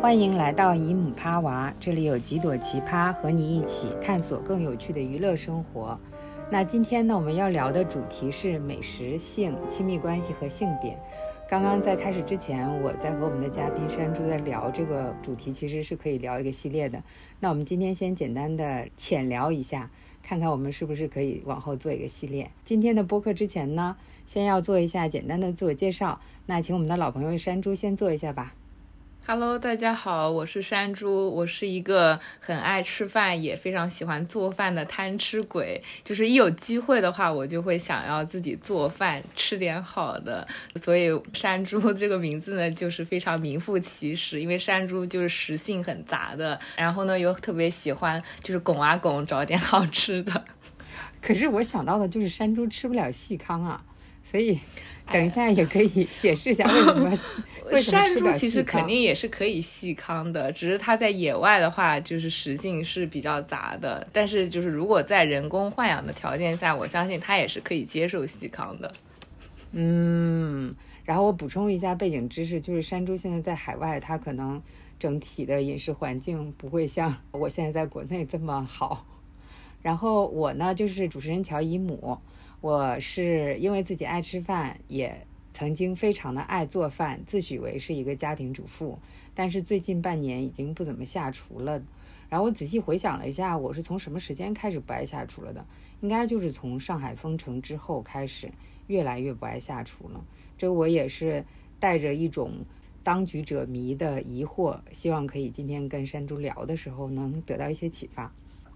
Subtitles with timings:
[0.00, 6.00] 欢迎来到姨母趴娃，这里有几朵奇葩和你一起探索更有趣的娱乐生活。
[6.50, 10.98] 那今天呢，我们要聊的主题是美食、性、亲密关系和性别。
[11.46, 17.02] 刚刚在开始之前，我在和我们的嘉宾山猪在聊这个主题，其实是可以聊一个系列的。
[17.38, 19.90] 那我们今天先简单的浅聊一下，
[20.22, 22.50] 看看我们是不是可以往后做一个系列。
[22.64, 23.94] 今天的播客之前呢，
[24.24, 26.18] 先要做一下简单的自我介绍。
[26.46, 28.54] 那请我们的老朋友山猪先做一下吧。
[29.26, 35.80] Hello，大家好，我是山猪，我是一个很爱吃饭，也非常喜欢做饭的贪吃鬼。
[36.02, 40.48] 就是一有机会的话，我就会想要自己做饭，吃点好的。
[40.82, 50.44] 所以山猪这个名字呢，就是非常名副其实，因为山猪就是食性很杂的，然后呢又特别喜欢就是拱啊拱找点好吃的。
[51.22, 53.84] 可是我想到的就是山猪吃不了细糠啊，
[54.24, 54.58] 所以。
[55.12, 57.14] 等一下，也可以解释一下为什么
[57.76, 64.04] 山猪其实肯定也是可以细糠的，只是它在野外的话，就是食性是比较杂的。
[64.12, 68.92] 但是就是如果在人工豢养的条件下，我相信它也是可以接受细糠的。
[69.72, 70.72] 嗯，
[71.04, 74.60] 然后我补充一下背景知识，就是山猪现在在海外，它可能
[74.98, 79.06] 整体的饮食环境不会像我现在在国内这么好。
[79.80, 82.18] 然后我呢，就是主持人乔姨母。
[82.60, 88.98] 我是因为自己爱吃饭，也曾经非常的爱做饭，自诩为是一个家庭主妇。
[89.34, 91.82] 但是最近半年已经不怎么下厨了。
[92.28, 95.64] 然后我仔细回想了一下，我是从什么时间开始不爱下厨了的？
[96.02, 98.50] 应该就是从上海封城之后开始，
[98.88, 100.22] 越来越不爱下厨了。
[100.58, 101.42] 这我也是
[101.78, 102.52] 带着一种
[103.02, 108.30] 当局者迷的疑惑，希望可以今天跟山猪聊的时候能得到一些启发。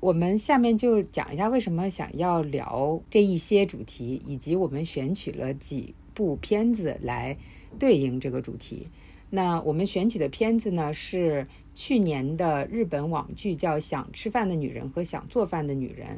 [0.04, 7.34] 我们下面就讲一下为什么想要聊这一些主题，以及我们选取了几部片子来
[7.78, 8.86] 对应这个主题。
[9.30, 16.08] 那我们选取的片子呢是去年的日本网剧，叫《想吃饭的女人》和《想做饭的女人》。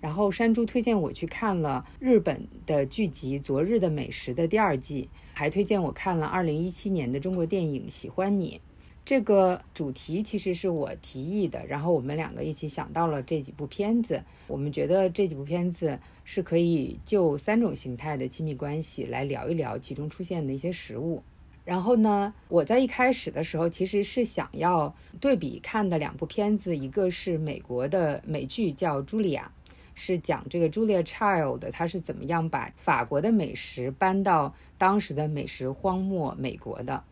[0.00, 8.58] 然后山猪推荐我去看了日本的剧集《昨日的美食》的第二季，还推荐我看了2017年的中国电影《喜欢你》。
[9.04, 14.22] 这个主题其实是我提议的，然后我们两个一起想到了这几部片子。
[14.46, 21.22] 我们觉得这几部片子是可以就三种形态的亲密关系来聊一聊其中出现的一些食物。
[21.66, 29.52] 然后呢，我在一开始的时候其实是想要对比看的两部片子，一个是美国的美剧叫《茱莉亚》，
[29.94, 37.04] 是讲这个 Julia Child 她是怎么样把法国的美食搬到当时的美食荒漠美国的。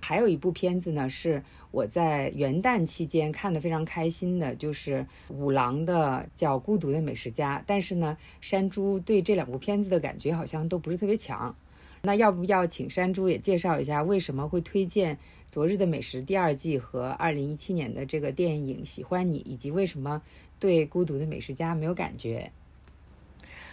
[0.00, 7.58] 还有一部片子呢，是我在元旦期间看的非常开心的，就是五郎的叫《孤独的美食家》。
[7.66, 11.54] 但是呢，山猪对这两部片子的感觉好像都不是特别强。
[12.02, 15.16] 那要不要请山猪也介绍一下为什么会推荐
[15.46, 20.22] 《昨日的美食》第二季和二零一七年的这个电影《喜欢你》，以及为什么
[20.60, 22.52] 对《孤独的美食家》没有感觉？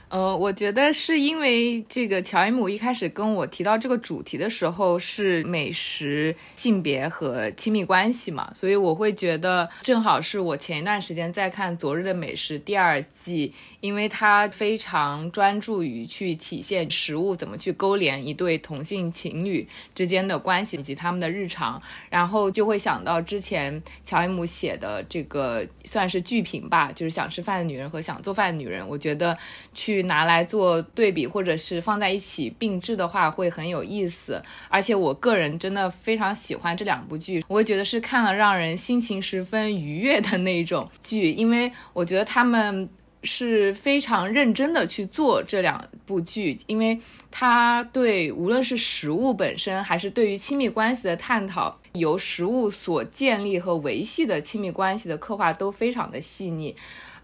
[0.09, 13.53] 呃，我觉得是因为这个乔伊姆一开始跟我提到这个主题的时候是美食、性别和亲密关系嘛，所以我会觉得正好是我前一段时间在看《昨日的美食》第二季。
[13.85, 21.79] 因为他非常专注于去体现食物怎么去勾连一对同性情侣之间的关系以及他们的日常，
[22.09, 28.87] 然后就会想到之前乔伊姆写的这个算是剧评吧，就是想吃饭的女人和想做饭的女人。
[28.87, 29.37] 我觉得
[29.73, 34.41] 去拿来做对比或者是放在一起并置的话会很有意思。
[34.67, 42.89] 而且我个人真的非常喜欢这两部剧，我觉得是看了让人心情十分愉悦的那种剧，因为我觉得他们。
[43.25, 46.99] 是非常认真的去做这两部剧，因为
[47.31, 56.75] 他对无论是食物本身，还是对于亲密关系的探讨，由食物所建立和维系的亲密关系的刻画都非常的细腻。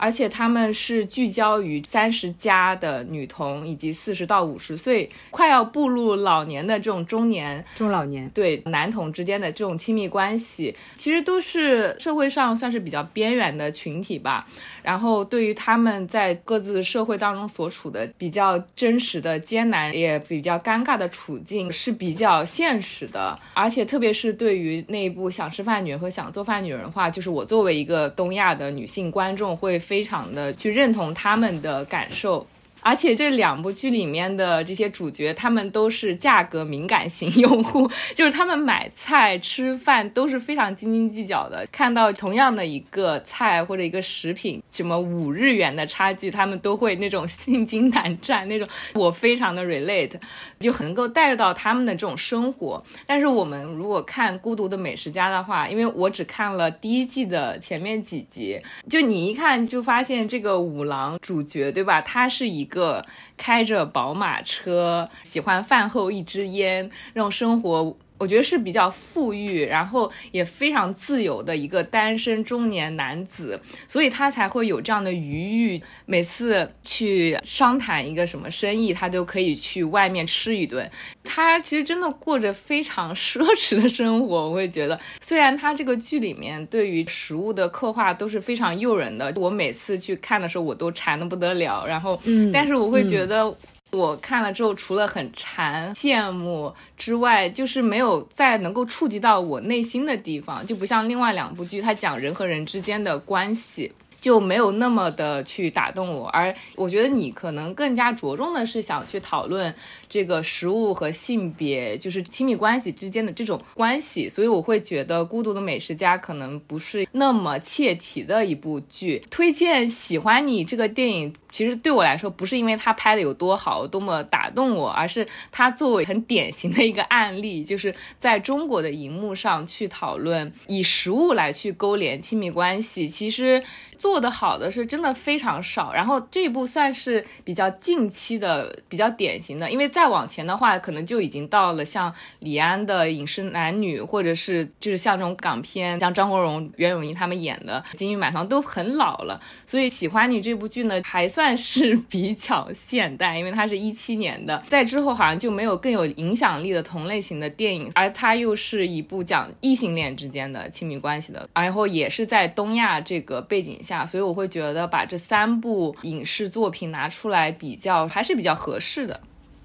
[0.01, 14.47] 而且他们是聚焦于三十加的女童，以及四十到五十岁快要步入老年的这种中年中老年对男童之间的这种亲密关系，其实都是社会上算是比较边缘的群体吧。
[14.81, 23.37] 然后对于他们在各自社会当中所处的比较真实的艰难，也比较尴尬的处境是比较现实的。
[23.53, 29.79] 而且特别是对于那一部想吃饭女人和想做饭女人的话，就是我作为一个东亚的女性观众会。
[29.91, 32.47] 非常的去认同他们的感受，
[32.81, 41.67] 而且这两部剧里面的这些主角，他们都是价格敏感型用户，就是他们买菜吃饭都是非常斤斤计较的。
[41.71, 48.67] 看到同样的一个菜或者一个食品，什么五日元的差距，他们都会那种心惊胆战那种。
[48.95, 50.13] 我非常的 relate，
[50.59, 52.83] 就很能够带到他们的这种生活。
[53.05, 62.01] 但是我们如果看《孤独的美食家》的话，因为我只看了第一季的前面几集，就你一看就发现这个五郎主角对吧？
[62.01, 62.67] 他是一。
[62.71, 63.05] 个
[63.37, 67.95] 开着宝马车，喜欢饭后一支烟，让生活。
[68.21, 75.81] 我觉得是比较富裕，然后也非常自由的一个单身中年男子，所以他才会有这样的余裕。
[76.05, 80.87] 每次去商谈一个什么生意，他都可以去外面吃一顿。
[81.23, 84.47] 他其实真的过着非常奢侈的生活。
[84.47, 91.83] 我会觉得，虽然他这个剧里面对于食物的刻画都是非常诱人的，我每次去看的时候我都馋得不得了。
[91.87, 93.51] 然后，嗯，但是我会觉得。
[93.91, 103.91] 我看了之后，除了很馋、羡慕之外，就是没有再能够触及到我内心的地方，就不像另外两部剧，它讲人和人之间的关系。
[104.21, 109.73] 就没有那么的去打动我，而我觉得你可能更加着重的是想去讨论
[110.07, 119.23] 这个食物和性别，就是亲密关系之间的这种关系，所以我会觉得《孤独的美食家》可能不是那么切题的一部剧。
[119.31, 133.63] 推荐喜欢你这个电影，其实对我来说不是因为它拍的有多好，多么打动我，而是它作为很典型的一个案例，就是在中国的荧幕上去讨论以食物来去勾连亲密关系，其实。
[134.01, 149.39] 做的好的是真的非常少，然后这部算是比较近期的、比较典型的，因为再往前的话，可能就已经到了像李安的《饮食男女》，或者是就是像这种港片，像张国荣、袁咏仪他们演的《金玉满堂》都很老了。
[149.67, 163.90] 所以喜欢你这部剧呢，还算是比较现代，因为它是一七年的，在之后好像就没有更有影响力的同类型的电影，而它又是一部讲异性恋之间的亲密关系的，然后也是在东亚这个背景下。
[164.05, 169.19] 所以我会觉得把这三部影视作品拿出来比较还是比较合适的。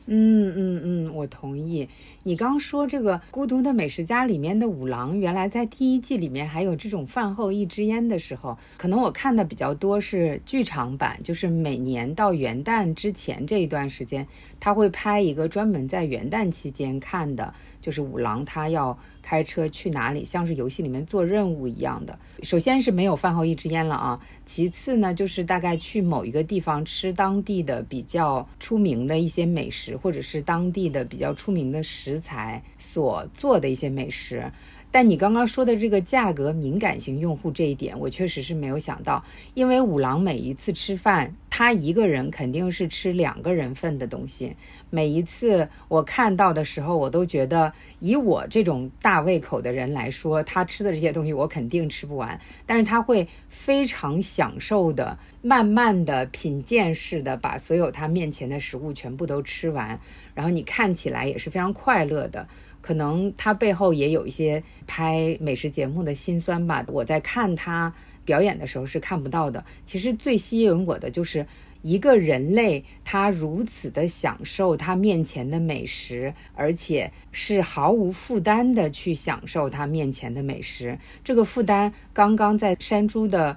[0.09, 1.89] 嗯嗯嗯，我同意。
[2.23, 14.27] 你刚说这个《孤独的美食家》里面的五郎，原来在第一季里面还有这种饭后一支烟的时候，可能我看的比较多是剧场版，就是每年到元旦之前这一段时间，
[14.61, 17.53] 他会拍一个专门在元旦期间看的，
[17.87, 22.19] 就是五郎他要开车去哪里，像是游戏里面做任务一样的。
[22.43, 32.17] 首先是没有饭后一支烟了啊，其次呢就是大概去某一个地方吃当地的比较出名的一些美食，或者是当地的比较出名的食。
[32.17, 34.51] 材所做的一些美食，
[34.97, 39.23] 但你刚刚说的这个价格敏感型用户这一点，我确实是没有想到。
[39.53, 44.57] 因为五郎每一次吃饭，他一个人肯定是吃两个人份的东西。
[44.89, 47.71] 每一次我看到的时候，我都觉得
[48.01, 52.41] 以我这种大胃口的人来说，他吃的这些东西我肯定吃不完。
[52.65, 60.01] 但是他会非常享受的、慢慢的品鉴式的把所有他面前的食物全部都吃完。
[60.33, 62.49] 然后你看起来也是非常快乐的，
[62.87, 66.85] 可能他背后也有一些拍美食节目的辛酸吧。
[66.87, 67.93] 我在看他
[68.25, 69.65] 表演的时候是看不到的。
[69.85, 71.45] 其实最吸引我的就是
[71.83, 80.97] 一个人类，他如此的享受他面前的美食，而且是毫无负担的去享受他面前的美食。
[81.25, 83.57] 这个负担刚刚在山猪的。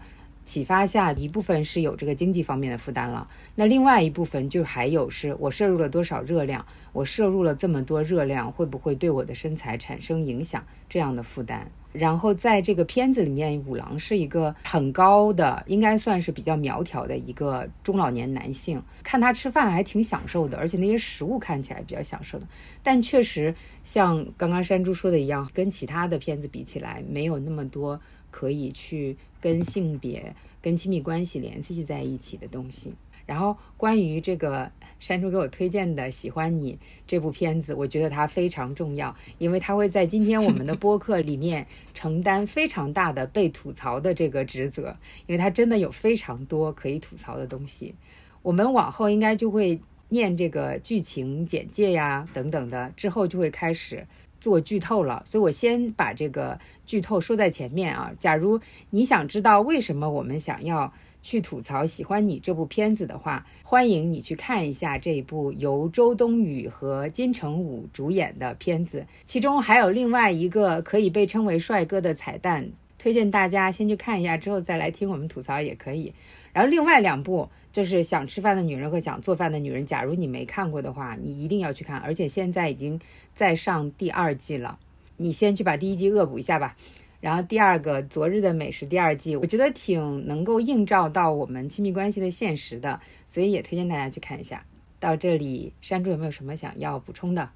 [0.50, 11.70] 启发下一部分是有这个经济方面的负担了，那另外一部分就还有是我摄入了多少热量，我摄入了这么多热量会不会对我的身材产生影响这样的负担。
[11.92, 22.48] 然后在这个片子里面，五郎是一个很高的，应该算是比较苗条的一个中老年男性，看他吃饭还挺享受的，而且那些食物看起来比较享受的。
[22.82, 23.54] 但确实
[23.84, 29.18] 像刚刚山猪说的一样，跟其他的片子比起来，没有那么多可以去。
[29.42, 32.94] 跟性别、跟亲密关系联系在一起的东西。
[33.26, 34.70] 然后，关于这个
[35.00, 36.74] 山猪给我推荐的《喜欢你》
[37.08, 44.94] 这部片子，我觉得它非常重要，因为它会在今天我们的播客里面承担非常大的被吐槽的这个职责，
[45.26, 47.96] 因为它真的有非常多可以吐槽的东西。
[48.42, 54.06] 我们往后应该就会念这个剧情简介呀，等等的，之后就会开始。
[54.40, 58.12] 做剧透了，所以我先把这个剧透说在前面啊。
[58.20, 60.92] 假如你想知道为什么我们想要
[61.22, 76.14] 去吐槽《喜欢你》这部片子的话，欢迎你去看一下这一部由周冬雨和金城武主演的片子，其中还有另外一个可以被称为帅哥的彩蛋，推荐大家先去看一下，之后再来听我们吐槽也可以。
[76.54, 83.00] 然后另外两部就是《想吃饭的女人》和《想做饭的女人》，假如你没看过的话，你一定要去看，而且现在已经
[83.36, 84.80] 在上第二季了。
[85.18, 86.76] 你先去把第一季恶补一下吧。
[87.22, 94.66] 然后第二个《昨日的美食》第二季，我觉得挺能够映照到我们亲密关系的现实的，所以也推荐大家去看一下。
[95.00, 97.50] 到这里，山竹有没有什么想要补充的？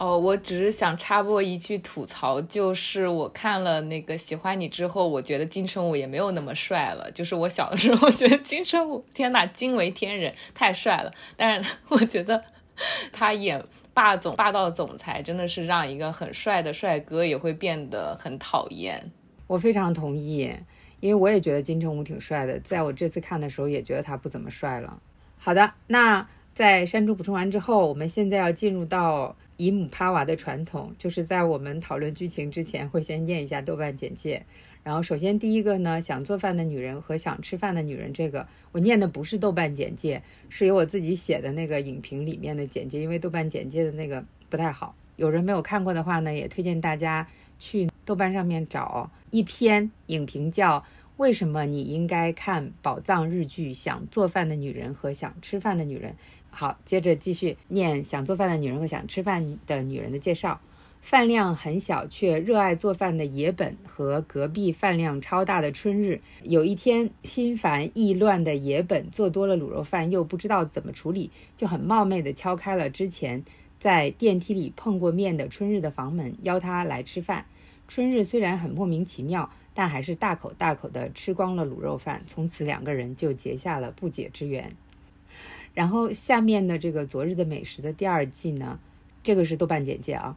[0.00, 7.10] 哦，我只是想插播一句吐槽，就是我看了那个喜欢你之后，我觉得金城武也没有那么帅了。
[7.12, 11.12] 就是我小的时候 觉得金城武，天呐，惊为天人，太帅了。
[11.36, 12.42] 但是我觉得
[13.12, 13.62] 他演。
[13.92, 19.10] 霸总霸道总裁真的是让一个很帅的帅哥也会变得很讨厌。
[19.48, 20.48] 我非常同意，
[21.00, 25.02] 因为我也觉得金城武挺帅的，在我这次看的时候也觉得他不怎么帅了。
[25.36, 26.26] 好的，那
[26.60, 34.44] 在山猪补充完之后，我们现在要进入到姨母趴娃的传统，就是在我们讨论剧情之前会先念一下豆瓣简介。
[34.82, 44.94] 然后，首先第一个呢，想做饭的女人和想吃饭的女人，这个我念的不是豆瓣简介，是由我自己写的那个影评里面的简介，因为豆瓣简介的那个不太好。
[45.16, 47.26] 有人没有看过的话呢，也推荐大家
[47.58, 50.78] 去豆瓣上面找一篇影评，叫
[51.16, 56.12] 《为什么你应该看宝藏日剧：想做饭的女人和想吃饭的女人》。
[56.50, 60.60] 好，接着继续念想做饭的女人和想吃饭的女人的介绍。
[61.00, 73.42] 饭量很小却热爱做饭的野本和隔壁饭量超大的春日，有一天心烦意乱的野本做多了卤肉饭，又不知道怎么处理，就很冒昧地敲开了之前
[73.78, 77.46] 在电梯里碰过面的春日的房门，邀他来吃饭。
[77.88, 84.70] 春日虽然很莫名其妙，但还是大口大口地吃光了卤肉饭，从此两个人就结下了不解之缘。
[85.74, 88.78] 然后下面的这个《昨日的美食》的第二季呢，
[89.22, 90.36] 这个是豆瓣简介啊。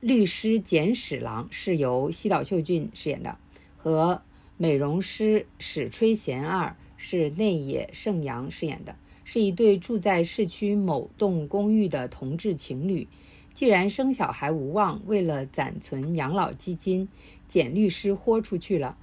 [0.00, 3.36] 律师简史郎是由西岛秀俊饰演的，
[3.76, 4.22] 和
[4.56, 8.94] 美容师史吹贤二是内野圣阳饰演的，
[9.24, 13.08] 是一对住在市区某栋公寓的同志情侣。
[13.54, 17.08] 既然生小孩无望，为了攒存养老基金，
[17.48, 18.96] 简律师豁出去了，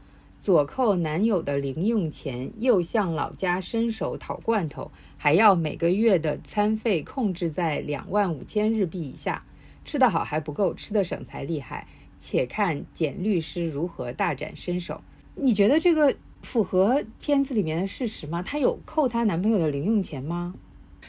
[0.45, 9.43] 左扣男友的零用钱，右向老家伸手讨罐头，还要每个月的餐费控制在两万五千日币以下。
[9.83, 11.87] 吃得好还不够，吃得省才厉害。
[12.19, 15.01] 且看简律师如何大展身手。
[15.33, 18.43] 你觉得这个符合片子里面的事实吗？
[18.43, 20.53] 她有扣她男朋友的零用钱吗？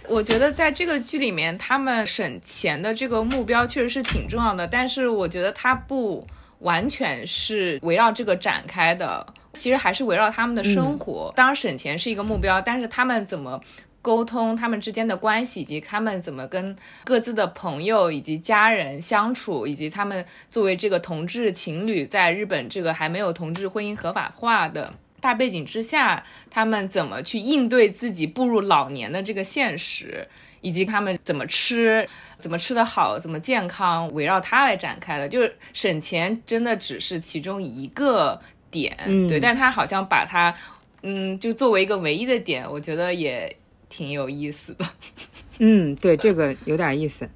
[0.09, 6.27] 我觉得在这个剧里面，他们省钱的这个目标确实是挺重要的，但是我觉得它不
[6.61, 11.33] 完全是围绕这个展开的，其实还是围绕他们的生活。
[11.37, 13.61] 当然，省钱是一个目标，但是他们怎么？
[14.03, 30.29] 沟通他们之间的关系，以及他们怎么跟各自的朋友以及家人相处，以及他们作为这个同志情侣在日本这个还没有同志婚姻合法化的大背景之下，他们怎么去应对自己步入老年的这个现实，
[30.61, 32.09] 以及他们怎么吃，
[32.39, 35.29] 怎么吃得好，怎么健康，围绕它来展开的。
[35.29, 38.97] 就是省钱真的只是其中一个点，
[39.29, 40.55] 对，但是他好像把它，
[41.03, 43.57] 嗯，就作为一个唯一的点，我觉得也。
[43.89, 44.85] 挺有意思的，
[45.61, 47.27] 嗯，对，这个有点意思。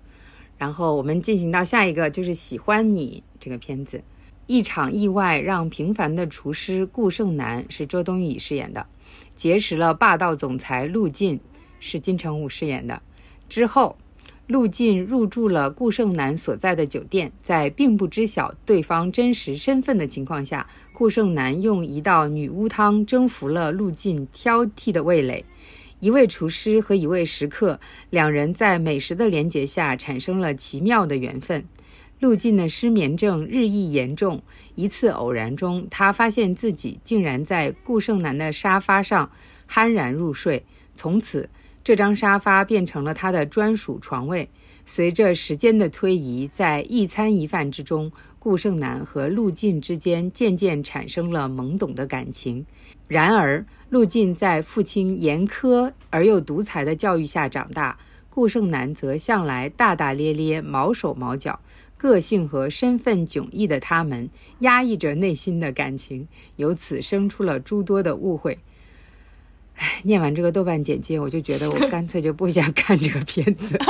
[0.59, 4.03] 然后我们进行到下一个，就是喜欢你这个片子。
[4.49, 8.85] 一场意外让平凡的厨师顾胜男是周冬雨饰演的，
[9.37, 11.39] 结识了霸道总裁陆晋
[11.79, 13.01] 是金城武饰演的。
[13.51, 13.99] 之后，
[14.47, 25.45] 陆晋入住了顾胜男所在的酒店，在并不知晓对方真实身份的情况下，顾胜男用一道女巫汤征服了陆晋挑剔的味蕾。
[25.99, 27.79] 一位厨师和一位食客，
[28.09, 31.63] 两人在美食的连结下产生了奇妙的缘分。
[32.21, 34.43] 陆晋的失眠症日益严重，
[34.75, 39.31] 一次偶然中，他发现自己竟然在顾胜男的沙发上
[39.69, 40.65] 酣然入睡。
[40.95, 41.49] 从此，
[41.83, 44.49] 这张沙发变成了他的专属床位。
[44.85, 52.65] 随着时间的推移，在一餐一饭之中，顾胜男和陆晋之间渐渐产生了懵懂的感情。
[53.07, 57.97] 然而，陆晋在父亲严苛而又独裁的教育下长大，
[58.29, 61.61] 顾胜男则向来大大咧咧、毛手毛脚，
[61.97, 64.29] 个性和身份迥异的他们
[64.61, 68.59] 压抑着内心的感情，由此生出了诸多的误会。
[69.81, 73.79] 唉， 念完这个豆瓣简介，我就觉得我干脆就不想看这个片子。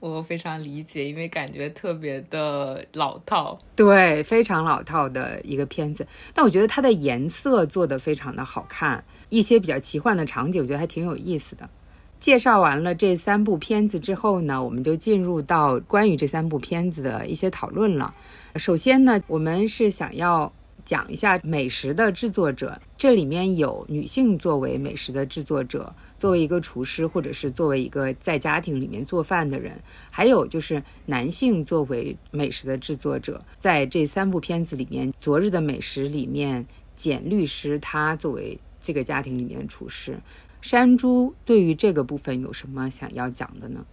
[0.00, 6.06] 我非常理解，因为感觉特别的老套，对，非常老套的一个片子。
[6.32, 11.68] 但我觉得它的颜色做的非常的好看，一些比较奇幻的场景，我觉得还挺有意思的。
[12.20, 18.14] 介绍完了这三部片子之后呢，我们就进入到关于这三部片子的一些讨论了。
[18.56, 20.52] 首先呢，我们是想要
[20.88, 29.78] 讲一下美食的制作者，这里面有女性作为美食的制作者，作为一个厨师，或者是作为一个在家庭里面做饭的人，
[30.08, 33.44] 还有就是男性作为美食的制作者。
[33.58, 40.18] 在这三部片子里面，《昨日的美食》里面，简律师他作为这个家庭里面的厨师。
[40.62, 43.84] 山猪对于这个部分有什么想要讲的呢？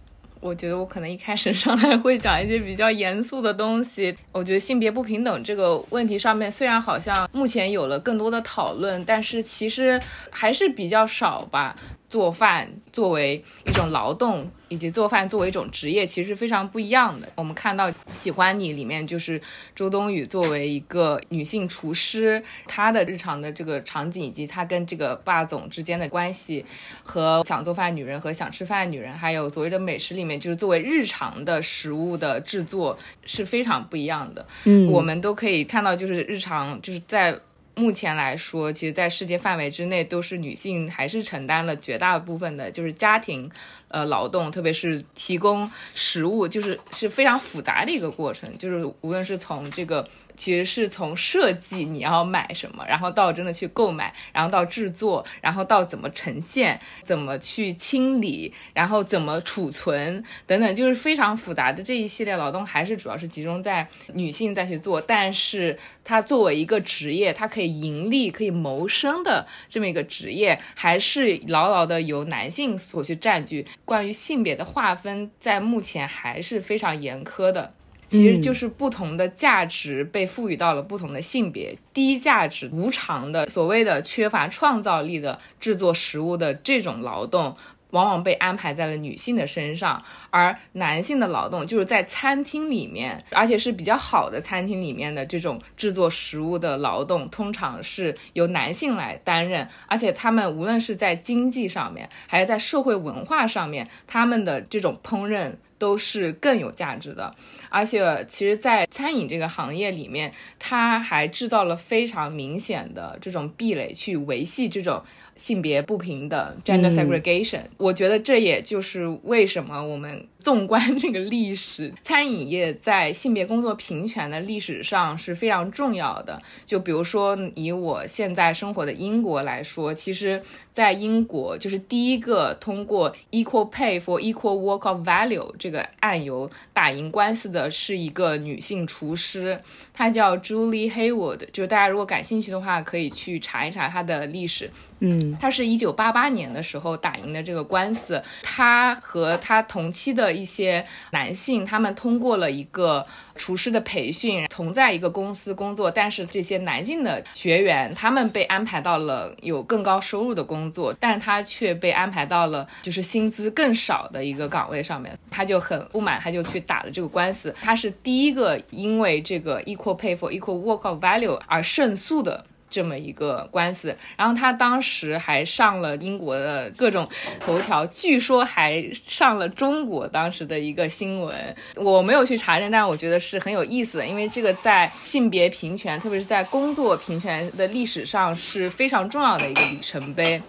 [0.46, 4.16] 我觉得我可能一开始 上来会讲一些比较严肃的东西。
[4.32, 10.00] 我觉得性别不平等这个问题上面，虽然好像目前有了更多的讨论，但是其实
[10.30, 11.76] 还是比较少吧。
[12.08, 17.28] 做饭作为一种劳动，以及做饭作为一种职业，其实是非常不一样的。
[17.34, 19.40] 我们看到《喜欢你》里面，就是
[19.74, 26.64] 周冬雨作为一个女性厨师，她的日常的这个场景，以及她跟这个霸总之间的关系，
[27.02, 34.46] 和想做饭女人和想吃饭女人，还有所谓的美食里面，就是作为日常的食物的制作是非常不一样的。
[34.64, 37.36] 嗯，我们都可以看到，就是日常就是在。
[37.76, 43.48] 目前来说，其实，在世界范围之内，都是女性还是承担了绝大部分的，就是家庭，
[43.88, 50.08] 呃，劳动，特别是提供食物，就是是非常复杂的一个过程，就是无论是从这个。
[50.36, 65.00] 其实是从设计你要买什么，然后到真的去购买，然后到制作，然后到怎么呈现，怎么去清理，然后怎么储存等等，就是非常复杂的这一系列劳动，还是主要是集中在女性在去做。
[65.00, 73.66] 但是它作为一个职业，它可以盈利、可以谋生的这么一个职业，还是牢牢的由男性所去占据。
[73.84, 77.72] 关于性别的划分，在目前还是非常严苛的。
[78.08, 87.56] 其实就是不同的价值被赋予到了不同的性别，低价值、无偿的、所谓的缺乏创造力的制作食物的这种劳动，
[87.90, 105.52] 往往被安排在了女性的身上，而男性的劳动就是在餐厅里面，而且是比较好的餐厅里面的这种制作食物的劳动，通常是由男性来担任，而且他们无论是在经济上面，还是在社会文化上面，他们的这种烹饪。
[105.78, 107.34] 都是更有价值的，
[107.68, 115.02] 而且其实，在餐饮这个行业里面，它还制造了非常明显的这种壁垒，去维系这种。
[115.36, 126.40] 性别不平等 （gender segregation），我觉得这也就是为什么我们纵观这个历史，餐饮业在性别工作平权的历史上是非常重要的。
[126.64, 130.40] 就比如说，以我现在生活的英国来说，其实，
[130.72, 139.60] 在英国就是第一个通过 equal pay for equal work of value 这个案由打赢官司的是一个女性厨师，
[139.92, 141.38] 她叫 Julie Haywood。
[141.52, 144.70] 就是大家如果感兴趣的话，可以去查一查她的历史。
[145.00, 148.22] 嗯，她是一九八八年的时候打赢的这个官司。
[148.44, 167.54] 她和她同期的一些男性，他们通过了一个厨师的培训，同在一个公司工作，但是这些男性的学员，他们被安排到了有更高收入的工作，但是他却被安排到了就是薪资更少的一个岗位上面，他就很不满，他就去打了这个官司。
[167.62, 172.44] 他是第一个因为这个 equal pay for equal work of value 而胜诉的。
[172.68, 177.08] 这么一个官司，然后他当时还上了英国的各种
[177.40, 181.56] 头条，据说还上了中国当时的一个新闻。
[181.74, 190.40] 我没有去查证，但我觉得是很有意思的，因为这个在性别平权，特别是在工作平权的历史上是非常重要的一个里程碑。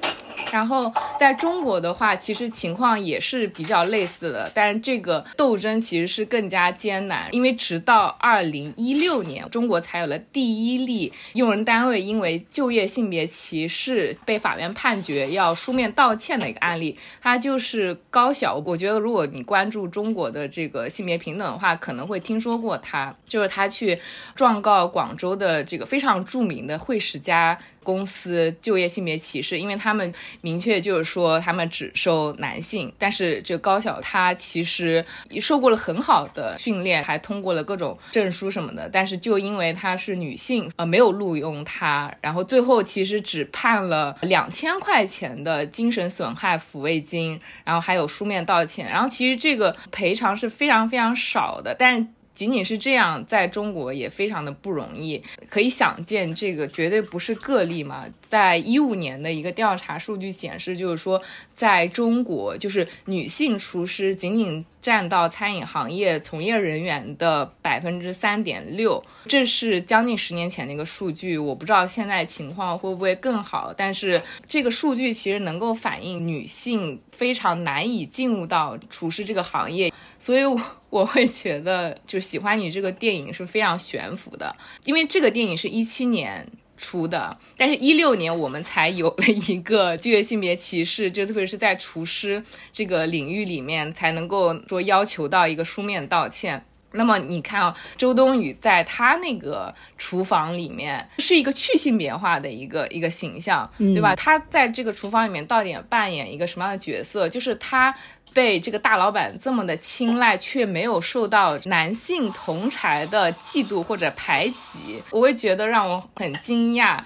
[0.51, 16.97] 然后在中国的话，其实情况也是比较类似的，但是这个斗争其实是更加艰难，因为直到二零一六年，中国才有了第一例用人单位因为就业性别歧视被法院判决要书面道歉的一个案例。
[17.21, 23.99] 它就是高晓，我觉得如果你关注中国的这个性别平等的话，可能会听说过他，就是他去
[24.35, 27.57] 状告广州的这个非常著名的惠食家。
[27.87, 35.05] 公司就业性别歧视，因为他们明确就是说他们只收男性，但是这高晓她其实
[35.39, 52.07] 受过了很好的训练，还通过了各种证书什么的，但是就因为她是女性，呃，没有录用她，然后最后其实只判了两千块钱的精神损害抚慰金，然后还有书面道歉，然后其实这个赔偿是非常非常少的，但是。
[52.37, 55.23] 仅仅是这样，在中国也非常的不容易。
[55.49, 58.05] 可以想见，这个绝对不是个例嘛。
[58.21, 61.19] 在一五年的一个调查数据显示，就是说，
[61.57, 71.35] 在中国，就是女性厨师仅仅占到餐饮行业从业人员的百分之三点六，这是将近十年前的一个数据。
[71.35, 79.91] 我不知道现在情况会不会更好，但是这个数据其实能够反映女性非常难以进入到厨师这个行业。
[80.19, 96.63] 所以，我我会觉得就喜欢你这个电影是非常悬浮的，因为这个电影是一七年出的，但是一六年我们才有了一个拒绝性别歧视，就特别是在厨师这个领域里面才能够说要求到一个书面道歉。
[96.93, 104.15] 那么你看啊，周冬雨在她那个厨房里面是一个去性别化的一个一个形象，对吧？
[104.15, 107.27] 她在这个厨房里面到底扮演一个什么样的角色？
[107.27, 107.93] 就是她
[108.37, 116.99] 被这个大老板这么的青睐，却没有受到男性同才的嫉妒或者排挤，我会觉得让我很惊讶。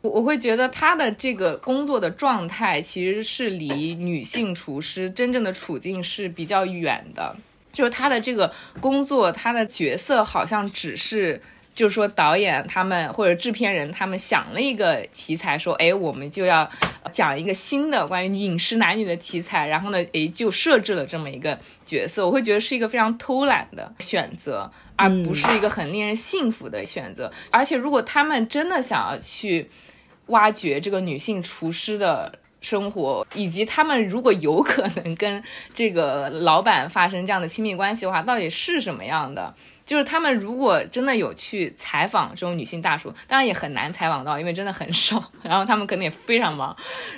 [0.00, 7.36] 我我会觉得他的这个工作的状态其实是离女性厨师真正的处境是比较远的。
[7.72, 11.42] 就是他的这个工作，他的角色好像只是，
[11.76, 16.68] 就是说导演他们或者制片人他们想了一个题材，说，哎，我们就要
[17.12, 22.26] 讲一个新的关于饮食男女的题材，然后呢，哎，就设置了这么一个角色。
[22.26, 27.30] 我会觉得是一个非常偷懒的选择，而不是一个很令人信服的选择。
[27.50, 29.70] 而且，如果他们真的想要去
[30.28, 32.32] 挖掘这个女性厨师的。
[32.62, 35.40] 生活以及他们如果有可能跟
[35.72, 39.54] 这个老板发生这样的亲密关系的话，到底是什么样的？
[39.86, 45.32] 就是他们如果真的有去采访这种女性大叔，当然也很难采访到，因为真的很少。
[45.42, 46.76] 然后他们可能也非常忙，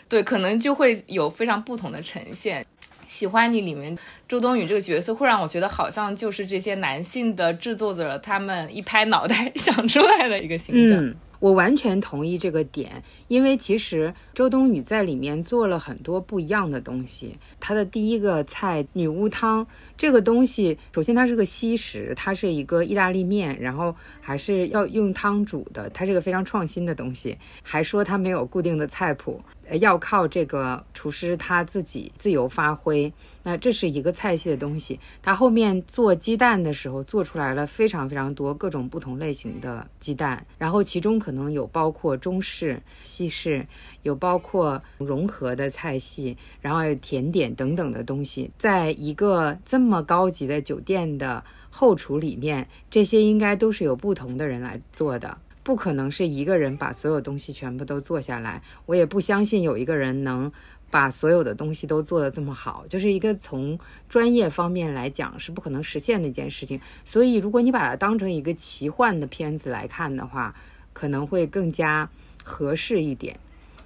[0.08, 2.64] 对，可能就会有非常不同的呈现。
[3.06, 3.96] 喜欢你里面
[4.28, 11.14] 周冬雨这个角色，会让我觉得好像就是这些男性的制作者他们一拍脑袋 想出来的一个形象。
[11.40, 17.36] 我完全同意这个点，因为其实周冬雨在里面做了很多不一样的东西。
[17.60, 27.36] 她的第一个菜女巫汤这个东西，首先它是个西食，它是一个意大利面，然后还是要用汤煮的，它是个非常创新的东西。
[27.62, 29.40] 还说它没有固定的菜谱。
[29.76, 34.98] 要靠这个厨师他自己自由发挥，那这是一个菜系的东西。
[35.22, 43.66] 他后面做鸡蛋的时候，做出来了非常非常多各种不同类型的鸡蛋，然后其中可能有包括中式、西式，
[44.02, 48.50] 有包括融合的菜系，然后有甜点等等的东西。
[48.56, 55.36] 在一个这么高级的酒店的后厨里面，这些应该都是有不同的人来做的。
[55.68, 60.50] 不可能是一个人把所有东西全部都做下来，我也不相信有一个人能
[60.90, 63.78] 把所有的东西都做得这么好，就是一个从
[64.08, 66.80] 专业方面来讲是不可能实现的一件事情。
[67.04, 70.56] 所以，如果你把它当成一个奇幻的片子来看的话，
[70.94, 72.08] 可能会更加
[72.42, 73.38] 合适一点。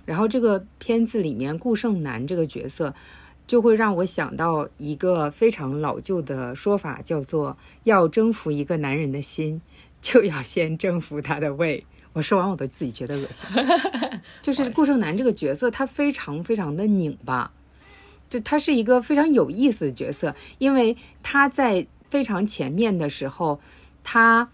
[0.06, 2.94] 然后，这个片子里面顾胜男这个角色，
[3.44, 9.60] 就会让我想到一个非常老旧的说法，叫做要征服一个男人的心。
[10.02, 11.86] 就要先征服他的胃。
[12.12, 13.48] 我说完我都自己觉得恶心。
[14.42, 17.50] 就是顾胜男这个角色，他非常非常的拧巴，
[18.28, 23.58] 就他是一个非常有意思的角色，因为他在非常前面的时候，
[24.04, 24.46] 他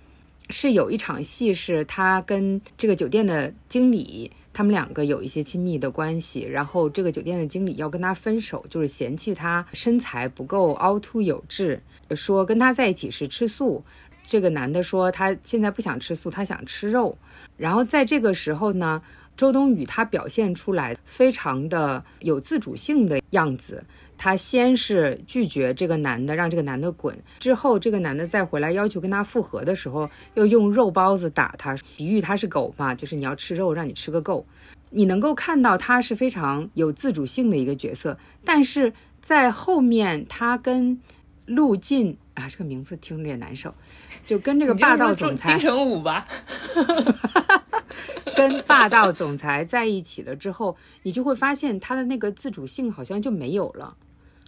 [0.50, 11.82] 是有一场戏是他跟这个酒店的经理，他们两个有一些亲密的关系，然后这个酒店的经理要跟他分手，就是嫌弃他身材不够凹凸有致，
[12.14, 13.82] 说跟他在一起是吃素。
[14.28, 17.16] 这个男的说他现在不想吃素，他想吃肉。
[17.56, 19.00] 然后在这个时候呢，
[19.38, 23.82] 周冬雨她表现出来非常的有自主性的样子。
[24.18, 27.16] 她先是拒绝这个男的，让这个男的滚。
[27.38, 34.44] 之后这个男的再回来要求跟他复合的时候，又用肉包子打他，比喻他是狗嘛，就是你要吃肉，让你吃个够。
[34.90, 38.18] 你能够看到他是非常有自主性的一个角色。
[38.44, 41.00] 但是在后面，他跟
[41.46, 43.74] 陆晋啊，这个名字听着也难受。
[44.24, 46.26] 就跟这个霸道总裁金城武吧，
[48.36, 53.96] 跟霸道总裁在一起了之后，你就会发现他的那个自主性好像就没有了，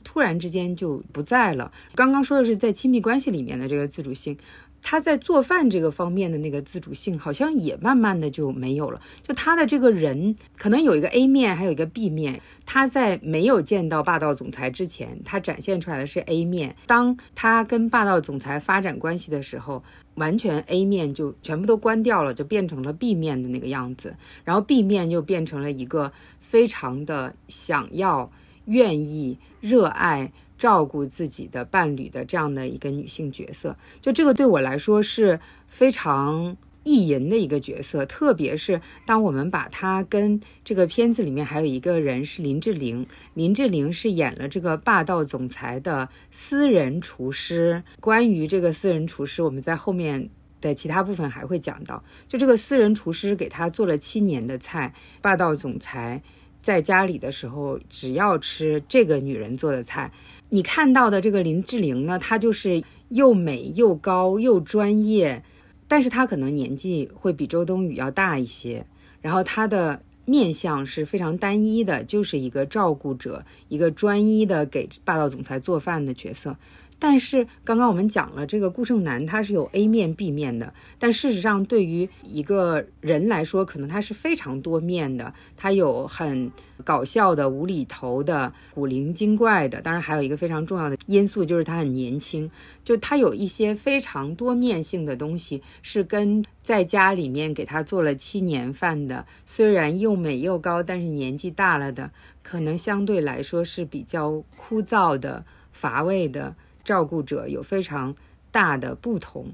[0.05, 1.73] 突然之间就不在了。
[1.97, 4.39] 刚刚说的是在亲密关系里面的这个自主性。
[4.83, 9.01] 他在做饭这个方面的那个自主性，好像也慢慢的就没有了。
[9.23, 12.41] 就他的这个人，可能有一个 A 面，还有一个 B 面。
[12.65, 16.75] 他在没有见到霸道总裁之前，他展现出来的是 A 面。
[16.87, 19.83] 当他跟霸道总裁发展关系的时候，
[20.15, 24.15] 完全 A 面就全部都关掉了，就变成了 B 面的那个样子。
[24.45, 28.31] 然后 B 面就变成了一个非常的想要、
[28.67, 30.33] 愿意、热爱。
[30.61, 38.05] 照顾自己的伴侣的这样的一个女性角色，就这个对我来说是非常意淫的一个角色。
[38.05, 47.83] 特别是当我们把她跟这个片子里面还有一个人是林志玲，林志玲是演了这个霸道总裁的私人厨师。
[47.99, 50.29] 关于这个私人厨师，我们在后面
[50.61, 52.05] 的其他部分还会讲到。
[52.29, 54.93] 就这个私人厨师给他做了七年的菜，
[55.23, 56.23] 霸道总裁
[56.61, 60.13] 在家里的时候只要吃这个女人做的菜。
[60.51, 65.43] 你看到的这个林志玲呢，她就是又美又高又专业，
[65.89, 68.85] 但是她可能年纪会比周冬雨要大一些，
[69.21, 76.57] 然后她的面相是非常单一的，就是一个照顾者，一个专一的给霸道总裁做饭的角色。
[77.01, 85.33] 但是刚刚我们讲了，这个顾胜男他是有 A 面 B 面的，但事实上对于一个人来说，可能他是非常多面的。
[85.57, 86.53] 他有很
[86.85, 92.49] 搞笑的、无厘头的、古灵精怪的，当然还有一个非常重要的因素就是他很年轻，
[92.85, 102.11] 就他有一些非常多面性的东西，是跟在家里面给他做了七年饭的，虽然又美又高，但是年纪大了的，
[102.43, 106.55] 可能相对来说是比较枯燥的、乏味的。
[106.91, 108.13] 照顾者有非常
[108.51, 109.47] 大的不同，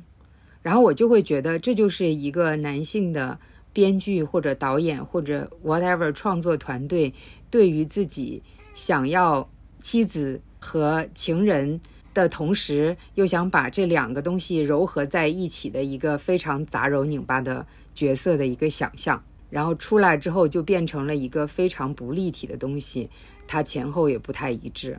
[0.62, 3.38] 然后我就会觉得这就是一个男性的
[3.74, 7.12] 编剧或者导演或者 whatever 创作团队
[7.50, 9.46] 对于自己想要
[9.82, 11.78] 妻子和情人
[12.14, 23.10] 的同时，又想把这两个东西糅合在一起的一个非常杂糅拧巴的角色的一个想象，然后出来之后就变成了一个非常不立体的东西，
[23.46, 24.98] 它前后也不太一致。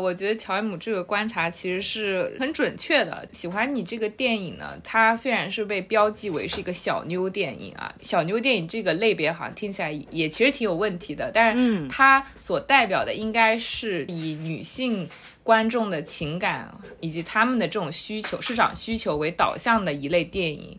[0.00, 3.28] 我觉得乔伊姆这个观察其实是很准确的。
[3.32, 11.30] 喜欢你这个电影呢，它虽然是被标记为是一个小妞电影啊，小妞电影这个类别好像听起来也其实挺有问题的。
[11.32, 15.08] 但是它所代表的应该是以女性
[15.42, 20.78] 观众的情感以及他们的这种需求、市场需求为导向的一类电影。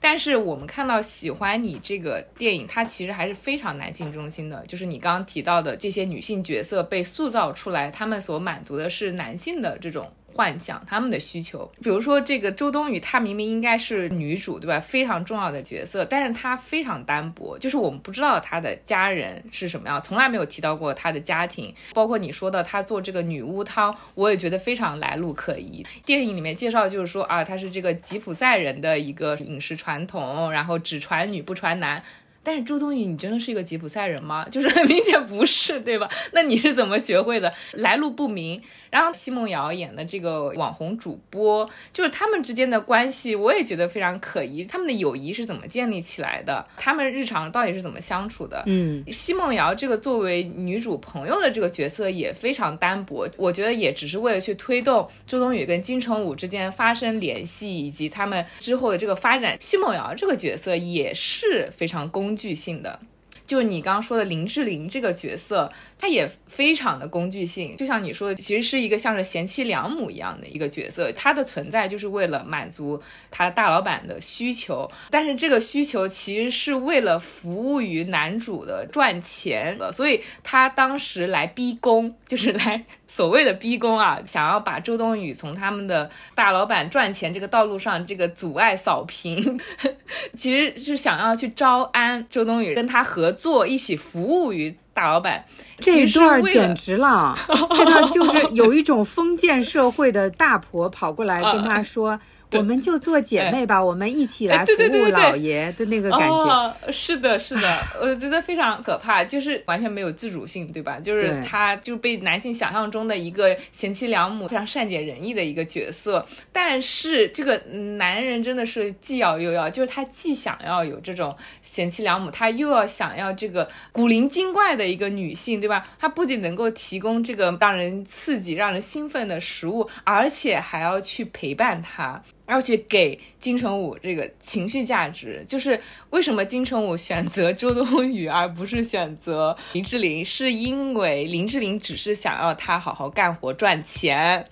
[0.00, 4.64] 但是我们看到《喜欢你》这个电影，它其实还是非常男性中心的。
[4.66, 10.12] 就是你刚刚提到的这些女性角色被塑造出来，她们所满足的是男性的这种。
[10.38, 14.78] 幻想他们的需求，比如说这个周冬雨，她明明应该是女主，对吧？
[14.78, 21.74] 非常重要的角色，但是她非常单薄，就是我们不知道她的家人是什么样，从来没有提到过她的家庭。
[21.92, 25.84] 包括你说的她做这个女巫汤，我也觉得非常来路可疑。
[26.06, 32.00] 电影里面介绍就是说啊，她是这个吉普赛人的一个饮食传统，然后只传女不传男。
[32.44, 34.46] 但是周冬雨，你真的是一个吉普赛人吗？
[34.48, 36.08] 就是很明显不是，对吧？
[36.32, 37.52] 那你是怎么学会的？
[37.72, 38.62] 来路不明。
[38.90, 44.64] 然后奚梦瑶演的这个网红主播，就是他们之间的关系，我也觉得非常可疑。
[44.64, 46.66] 他们的友谊是怎么建立起来的？
[46.76, 48.62] 他们日常到底是怎么相处的？
[48.66, 59.56] 嗯，奚梦瑶这个作为女主朋友的这个角色也非常单薄，我觉得也只是为了去推动周冬雨跟金城武之间发生联系，以及他们之后的这个发展。
[59.58, 63.00] 奚梦瑶这个角色也是非常工具性的。
[63.48, 89.58] 就你刚刚说的林志玲这个角色，她也非常的工具性，就像你说的，其实是一个像是贤妻良母一样的一个角色，她的存在就是为了满足她大老板的需求，但是这个需求其实是为了服务于男主的赚钱的，所以她当时来逼宫，就是来所谓的逼宫啊，想要把周冬雨从他们的大老板赚钱这个道路上这个阻碍扫平，
[90.36, 93.32] 其实是想要去招安周冬雨，跟他合。
[93.38, 95.44] 作一起服务于大老板，
[95.78, 97.38] 这段简直了！
[97.72, 102.18] 这段就是有一种封建社会的大婆跑过来跟他说。
[102.52, 106.74] 我们就做姐妹吧，我们一起来服务老爷的那个感觉。
[106.90, 110.98] 是的，是的， 我觉得非常可怕，就是完全没有自主性，对吧？
[110.98, 116.26] 就是他就被男性想象中的一个贤妻良母、非常善解人意的一个角色。
[116.52, 117.56] 但是这个
[117.96, 125.86] 男人真的是既要又要，就是他既想要有这种贤妻良母，他又要想要这个古灵精怪的一个女性，对吧？
[125.98, 132.22] 他不仅能够提供这个让人刺激、让人兴奋的食物，而且还要去陪伴他。
[132.48, 135.78] 要去给金城武这个情绪价值，就是
[136.10, 144.44] 为什么金城武选择周冬雨而不是选择林志玲，是因为林志玲只是想要他好好干活赚钱，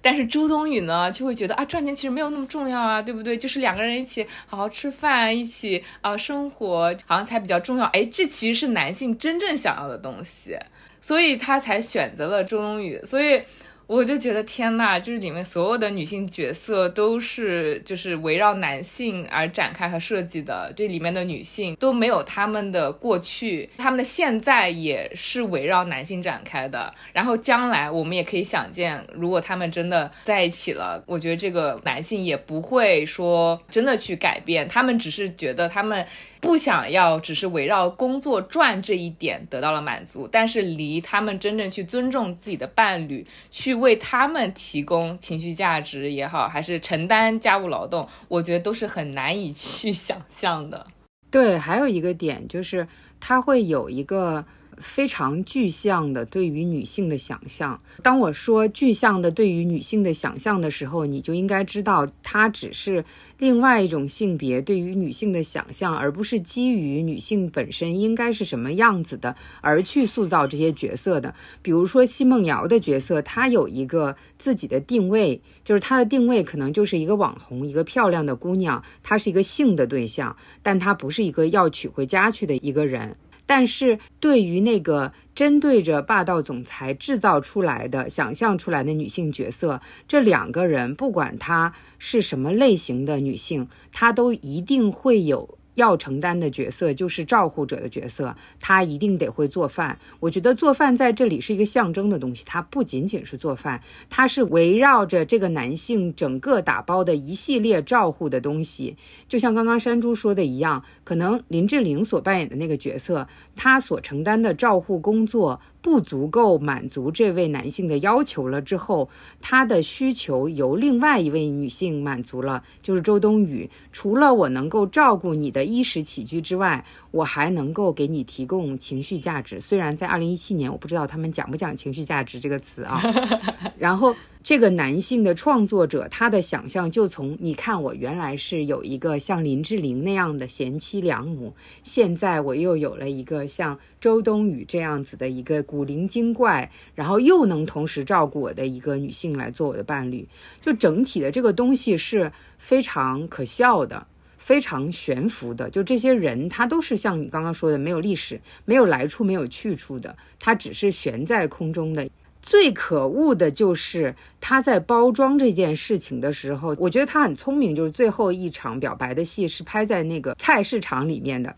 [0.00, 3.36] 但是周冬雨呢就会觉得啊赚钱其实没有那么重要啊，对不对？
[3.36, 7.84] 就是两个人一起好好吃饭，一起啊生活好像才比较重要。
[7.86, 10.56] 哎，这其实是男性真正想要的东西，
[11.02, 13.42] 所以他才选择了周冬雨，所以。
[13.86, 26.94] 我就觉得天呐，就是里面所有的女性角色都是就是围绕男性而展开和设计的，这里面的女性都没有他们的过去，他们的现在也是围绕男性展开的。
[27.12, 36.06] 然后将来我们也可以想见，如果他们真的在一起了，我觉得这个男性也不会说真的去改变，他们只是觉得他们。
[36.42, 50.84] 不想要只是围绕工作赚这一点得到了满足，但是离他们真正去尊重自己的伴侣，去为他们提供情绪价值也好，还是承担家务劳动，我觉得都是很难以去想象的。
[51.30, 52.88] 对，还有一个点就是
[53.20, 54.44] 他会有一个
[54.82, 57.80] 非常具象的对于女性的想象。
[58.02, 63.02] 当我说具象的对于女性的想象的时候，你就应该知道，它只是
[63.38, 71.34] 另外一种性别对于女性的想象，而不是基于女性本身应该是什么样子的而去塑造这些角色的。
[71.62, 83.16] 比如说奚梦瑶的角色，她有一个自己的定位，就是她的定位可能就是一个网红，一个漂亮的姑娘，她是一个性的对象，但她不是一个要娶回家去的一个人。
[83.46, 95.58] 但是对于那个针对着霸道总裁制造出来的、想象出来的女性角色，这两个人不管她是什么类型的女性，她都一定会有。
[95.74, 99.98] 要承担的角色就是照护者的角色，他一定得会做饭。
[100.20, 103.80] 我觉得做饭在这里是一个象征的东西，它不仅仅是做饭，
[104.10, 108.96] 它是围绕着这个男性整个打包的一系列照护的东西。
[109.28, 115.60] 就像刚刚山猪说的一样，可能林志玲所扮演的那个角色，她所承担的照护工作。
[115.82, 123.68] 不足够满足这位男性的要求了之后，他的需求由另外一位女性满足了，就是周冬雨。
[123.90, 129.60] 除了我能够照顾你的衣食起居之外，我还能够给你提供情绪价值。
[129.60, 133.02] 虽然在二零一七年，我不知道他们讲不讲情绪价值这个词啊。
[133.78, 134.14] 然后。
[134.44, 150.26] 这个男性的创作者，他的想象就从你看，我原来是有一个像林志玲那样的贤妻良母，现在我又有了一个像周冬雨这样子的一个古灵精怪，然后又能同时照顾我的一个女性来做我的伴侣。
[150.60, 154.04] 就整体的这个东西是非常可笑的，
[154.42, 155.70] 非常悬浮的。
[155.70, 162.08] 就这些人，他都是像你刚刚说的，没有历史、没有来处、没有去处的，他只是悬在空中的。
[162.42, 167.72] 最可恶的就是他在包装这件事情的时候，我觉得他很聪明。
[167.72, 171.54] 就是最后一场表白的戏是拍在那个菜市场里面的，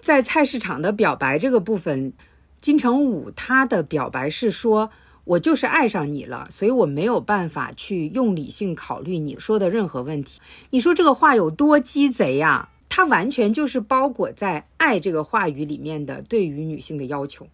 [0.00, 2.12] 在菜市场的表白这个部分，
[2.60, 4.90] 金城武他的表白是说
[5.24, 12.68] ：“我就是爱上你了，所以我没有办法去用理性考虑你说的任何问题。”你说这个话有多鸡贼呀？
[12.88, 17.44] 它完全就是包裹在“爱”这个话语里面的对于女性的要求。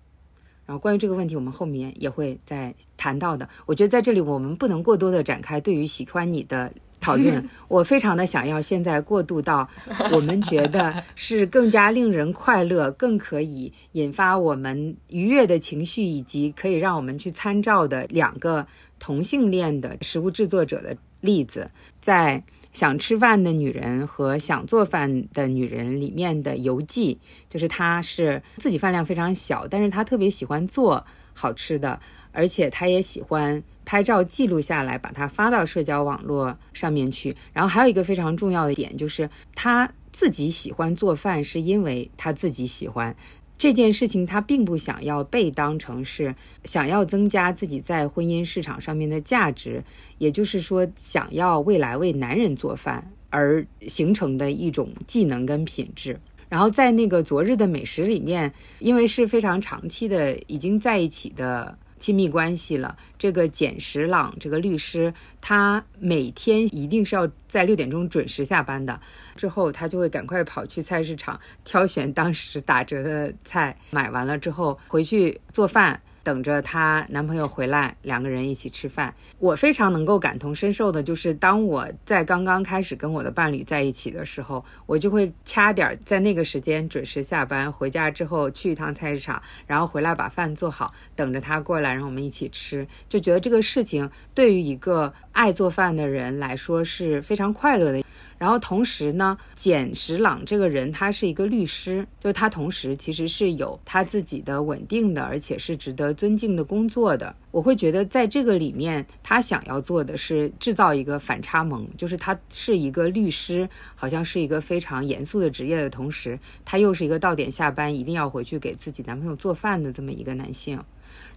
[0.67, 3.49] 然后关于这个问题，我们后面也会再谈到的。
[3.67, 7.49] 我觉得在这里我们不能过多的展开对于喜欢你的讨论。
[7.67, 9.69] 我非常的想要现在过渡到
[10.13, 18.67] 我们觉得是更加令人快乐、更可以引发我们愉悦的情绪，以及可以让我们去参照的两个
[18.99, 22.43] 同性恋的食物制作者的例子，在。
[22.73, 31.99] 想吃饭的女人和想做饭的女人里面的游记，就是她是自己饭量非常小，但是她特别喜欢做好吃的，
[32.31, 33.61] 而且她也喜欢
[33.91, 37.35] 拍照记录下来，把它发到社交网络上面去。
[37.53, 43.13] 然后还有一个非常重要的点，就是他自己喜欢做饭，是因为他自己喜欢。
[43.59, 49.83] 这件事情，他并不想要被当成是想要增加自己在婚姻市场上面的价值，
[50.19, 56.17] 也就是说，想要未来为男人做饭而形成的一种技能跟品质。
[56.49, 61.77] 然后在那个昨日的美食里面，因为是非常长期的已经在一起的。
[62.01, 62.97] 亲密关系了。
[63.17, 68.99] 这个简石朗这个律师，他每天一定是要在六点钟准时下班的。
[69.37, 76.03] 之后他就会赶快跑去菜市场挑选当时打折的菜，买完了之后回去做饭。
[76.23, 79.15] 等着她男朋友回来，两个人一起吃饭。
[79.39, 98.03] 我非常能够感同身受的，就是当我在刚刚开始跟我的伴侣在一起的时候，我就会掐点在那个时间准时下班，回家之后去一趟菜市场，然后回来把饭做好，等着他过来，然后我们一起吃，就觉得这个事情对于一个爱做饭的人来说是非常快乐的。
[98.39, 107.35] 然后同时呢，简石朗这个人他是一个律师，就他同时其实是有他自己的稳定的，而且是值得尊敬的工作的。
[107.51, 120.81] 我会觉得在这个里面，他想要做的是制造一个反差萌，就是他是一个律师，好像是一个非常严肃的职业的同时，他又是一个到点下班一定要回去给自己男朋友做饭的这么一个男性。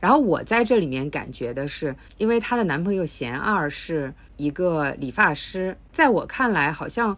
[0.03, 7.17] 然后我在这里面感觉的是，因为她的男朋友贤二是一个理发师，在我看来，好像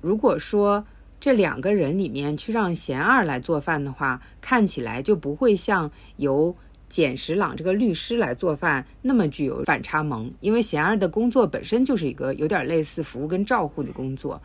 [0.00, 0.84] 如果说
[1.20, 6.52] 这两个人里面去让贤二来做饭的话，看起来就不会像由
[6.88, 14.42] 简石朗这个律师来做饭那么具有反差萌，因为贤二的工作本身就是一个有点类似服务跟照护的工作。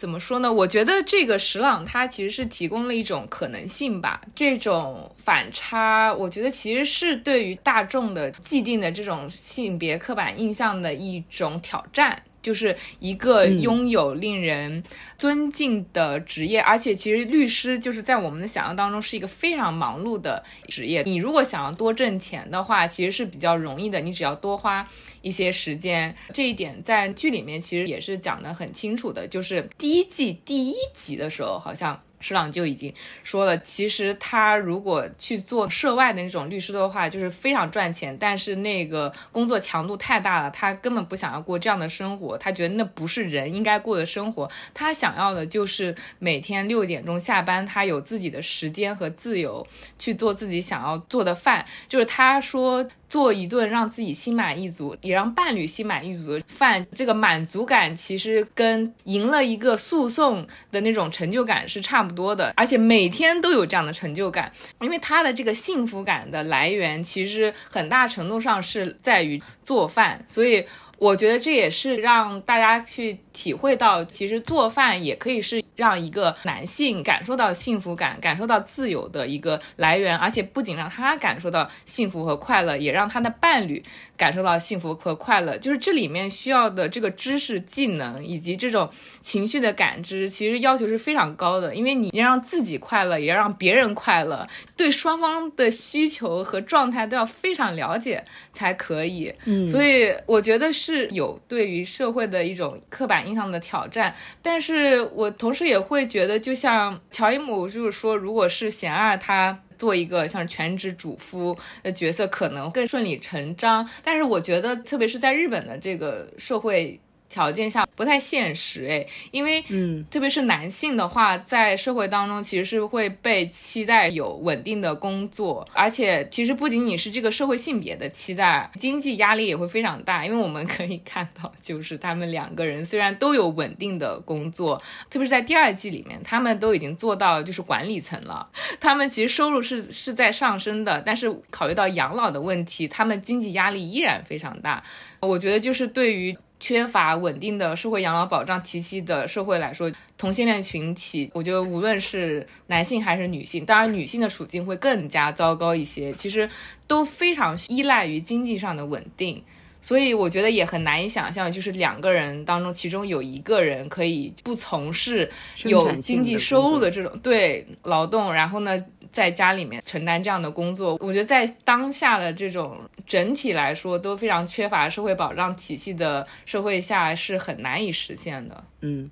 [0.00, 0.50] 怎么说呢？
[0.50, 4.22] 我觉得这个石朗他其实是提供了一种可能性吧。
[4.34, 12.22] 这种反差，我觉得其实是对于大众的既定的这种性别刻板印象的一种挑战。
[12.42, 14.82] 就是一个拥有令人
[15.18, 21.02] 尊敬的职业，而且其实律师就是在我们的想象当中是一个非常忙碌的职业。
[21.02, 24.86] 你如果想要多挣钱的话，其实是比较容易的，你只要多花
[25.22, 26.14] 一些时间。
[26.32, 32.00] 这一点在剧里面其实也是讲得很清楚的，就是第一季第一集的时候，好像。
[32.20, 32.92] 施朗就已经
[33.24, 49.66] 说了，其实他如果去做涉外的那种律师的话，就是非常赚钱，但是那个工作强度太大了，他根本不想要过这样的生活，他觉得那不是人应该过的生活，他想要的就是每天六点钟下班，他有自己的时间和自由
[49.98, 52.88] 去做自己想要做的饭，就是他说。
[53.10, 64.50] 做一顿让自己心满意足，也让伴侣心满意足的饭，这个满足感其实跟赢了一个诉讼的那种成就感是差不多的，而且每天都有这样的成就感，
[64.80, 70.64] 因为他的这个幸福感的来源其实很大程度上是在于做饭，所以
[70.96, 73.18] 我觉得这也是让大家去。
[73.40, 83.82] 体会到，其实做饭也可以是让一个男性感受到幸福感、感受到自由的一个来源，而且不仅让他感受到幸福和快乐，也让他的伴侣
[84.14, 85.56] 感受到幸福和快乐。
[85.56, 88.90] 就是这里面需要的这个知识、技能以及这种
[89.22, 91.74] 情绪的感知，其实要求是非常高的。
[91.74, 98.22] 因为你要让自己快乐，也要让别人快乐，对双方的需求和状态都要非常了解
[98.52, 99.32] 才可以。
[99.46, 103.29] 嗯，所以我觉得是有对于社会的一种刻板。
[103.30, 113.88] 印象的挑战，但是我同时也会觉得，就像乔伊姆就是说，如果是贤二他做一个像全职主夫的角色，可能更顺理成章。
[114.02, 117.00] 但是我觉得，特别是在日本的这个社会。
[117.30, 130.26] 条件下不太现实诶，因为嗯，特别是男性的话，在社会当中其实是会被期待有稳定的工作，而且其实不仅仅是这个社会性别的期待，经济压力也会非常大。
[130.26, 138.48] 因为我们可以看到，就是他们两个人虽然都有稳定的工作，特别是在第二季里面，他们都已经做到就是管理层了，
[138.80, 144.82] 他们其实收入是是在上升的，但是考虑到养老的问题，他们经济压力依然非常大。
[145.20, 146.36] 我觉得就是对于。
[146.60, 156.12] 缺乏稳定的社会养老保障体系的社会来说，同性恋群体，我觉得无论是男性还是女性，当然女性的处境会更加糟糕一些。
[156.12, 156.48] 其实
[156.86, 159.42] 都非常依赖于经济上的稳定，
[159.80, 165.30] 所以我觉得也很难以想象，就是两个人当中，其中有一个人可以不从事
[165.64, 168.82] 有经济收入的这种对劳动，然后呢？
[169.12, 178.62] 在家里面承担这样的工作，我觉得在当下的这种整体来说都非常缺乏社会保障体系的社会下是很难以实现的。
[178.82, 179.10] 嗯，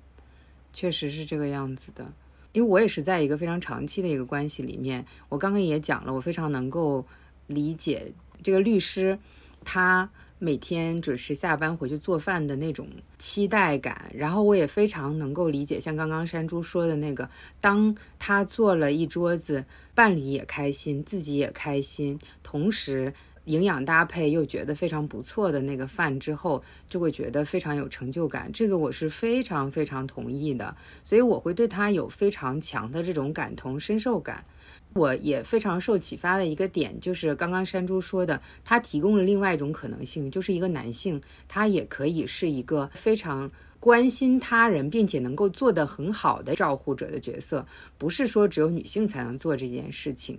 [0.71, 2.05] 确实是这个样子的。
[2.53, 7.05] 因为我也是在一个非常长期的一个关系里面，我刚刚也讲了，我非常能够
[7.47, 8.09] 理解
[8.41, 9.19] 这个律师
[9.65, 10.09] 他。
[10.41, 12.87] 每天准时下班回去做饭的那种
[13.17, 17.29] 期待感，然后我也非常能够理解，像刚刚山猪说的那个，
[17.59, 23.13] 当他做了一桌子，伴侣也开心，自己也开心，同时
[23.45, 28.49] 营养搭配又觉得非常不错的那个饭之后，就会觉得非常有成就感。
[28.53, 30.73] 这个我是非常非常同意的，
[31.03, 34.45] 所以我会对他有非常强的这种感同身受感。
[34.93, 47.63] 我也非常受启发的一个点，就是刚刚山猪说的，他提供了另外一种可能性，就是一个男性，他也可以是一个非常关心他人，并且能够做得很好的照护者的角色，
[47.99, 50.37] 不是说只有女性才能做这件事情。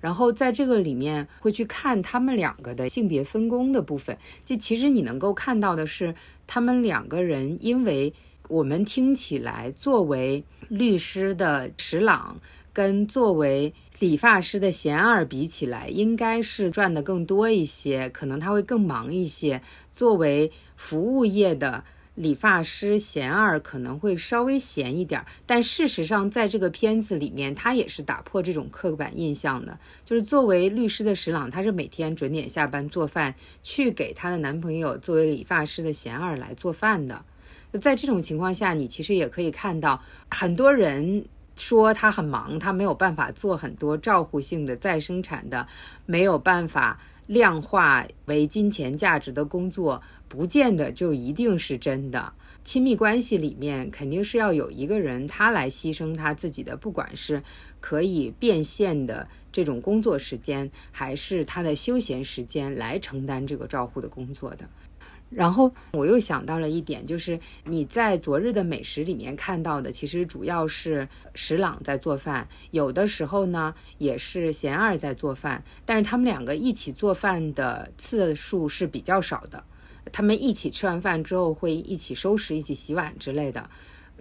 [0.00, 6.12] 然后在这个里面会去看他们两个的性别分工的部分，就其实你能够看到的是，
[6.46, 8.10] 他们两个人，因为
[8.48, 12.34] 我们听起来作为律师的池朗。
[12.72, 13.70] 跟作为
[14.00, 19.60] 理发师的贤二比起来，应该是赚的更多一些，可能他会更忙一些。
[19.90, 21.84] 作为服务业的
[22.14, 29.78] 理发师贤二可能会稍微闲一点，但事实上，在这个片子里面，他也是打破这种刻板印象的。
[30.02, 37.22] 就是作为律师的石朗，他是每天准点下班做饭，去给他的男朋友作为理发师的贤二来做饭的。
[37.78, 41.22] 在这种情况下，你其实也可以看到很多人。
[41.60, 45.66] 说他很忙，他没有办法做很多照护性的再生产的，
[46.06, 52.32] 没有办法量化为金钱价值的工作，不见得就一定是真的。
[52.62, 57.42] 亲密关系里面肯定是要有一个人，他来牺牲他自己的，不管是
[57.80, 64.68] 可以变现的这种工作时间，还是他的休闲时间，来承担这个照护的工作的。
[65.30, 79.64] 然后我又想到了一点，就是你在昨日的美食里面看到的，其实主要是石朗在做饭，有的时候呢也是贤二在做饭，但是他们两个一起做饭的次数是比较少的。
[80.12, 83.70] 他们一起吃完饭之后会一起收拾、一起洗碗之类的，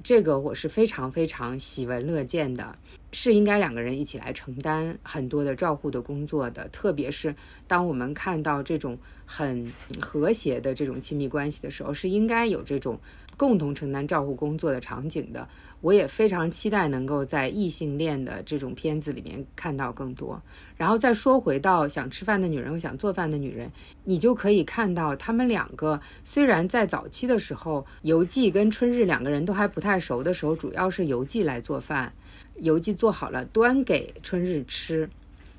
[0.04, 2.78] 这个我是非常非常喜闻乐见的。
[3.12, 7.36] 是应该两个人一起来承担很多的照护的工作的，特别是
[7.68, 8.95] 当我们看到这种
[9.26, 13.00] 很和谐的这种亲密关系的时候，是应该有这种
[13.40, 15.48] 共同承担照护工作的场景的。
[15.80, 20.42] 我也非常期待能够在异性恋的这种片子里面看到更多。
[20.76, 23.72] 然后再说回到想吃饭的女人和想做饭的女人，
[24.04, 32.12] 你就可以看到他们两个虽然在早期的时候，游记跟春日两个人都还不太熟的时候，主要是游记来做饭。
[32.58, 35.10] 游记做好了，端给春日吃，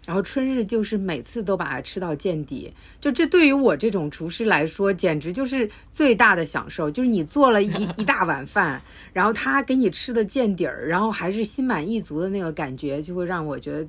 [0.07, 2.73] 然后春日就是每次都把它吃到见底。
[3.01, 6.91] 就这对于我这种厨师来说，简直就是最大的享受。
[6.91, 8.81] 就是你做了一 一大碗饭，
[9.13, 13.87] 然后他给你吃的见底儿，然后还是心满意足的那个感觉，就会让我觉得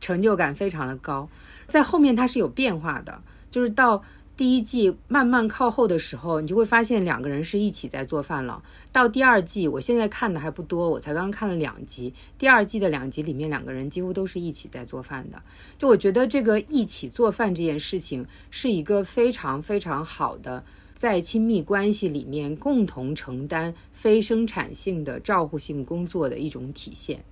[0.00, 1.28] 成就感非常的高。
[1.66, 4.02] 在后面它是有变化的，就是到。
[4.36, 8.60] 第一季慢慢靠后的时候，你就会发现两个人是一起在做饭了。
[8.90, 12.12] 到第二季，我现在看的还不多，我才刚看了两集。
[12.36, 15.40] 第二季的两集里面，两个人几乎都是一起在做饭的。
[15.78, 20.64] 就我觉得这个一起做饭这件事情，是一个非常非常好的
[20.94, 27.22] 在亲密关系里面共同承担非生产性的照护性工作的一种体现。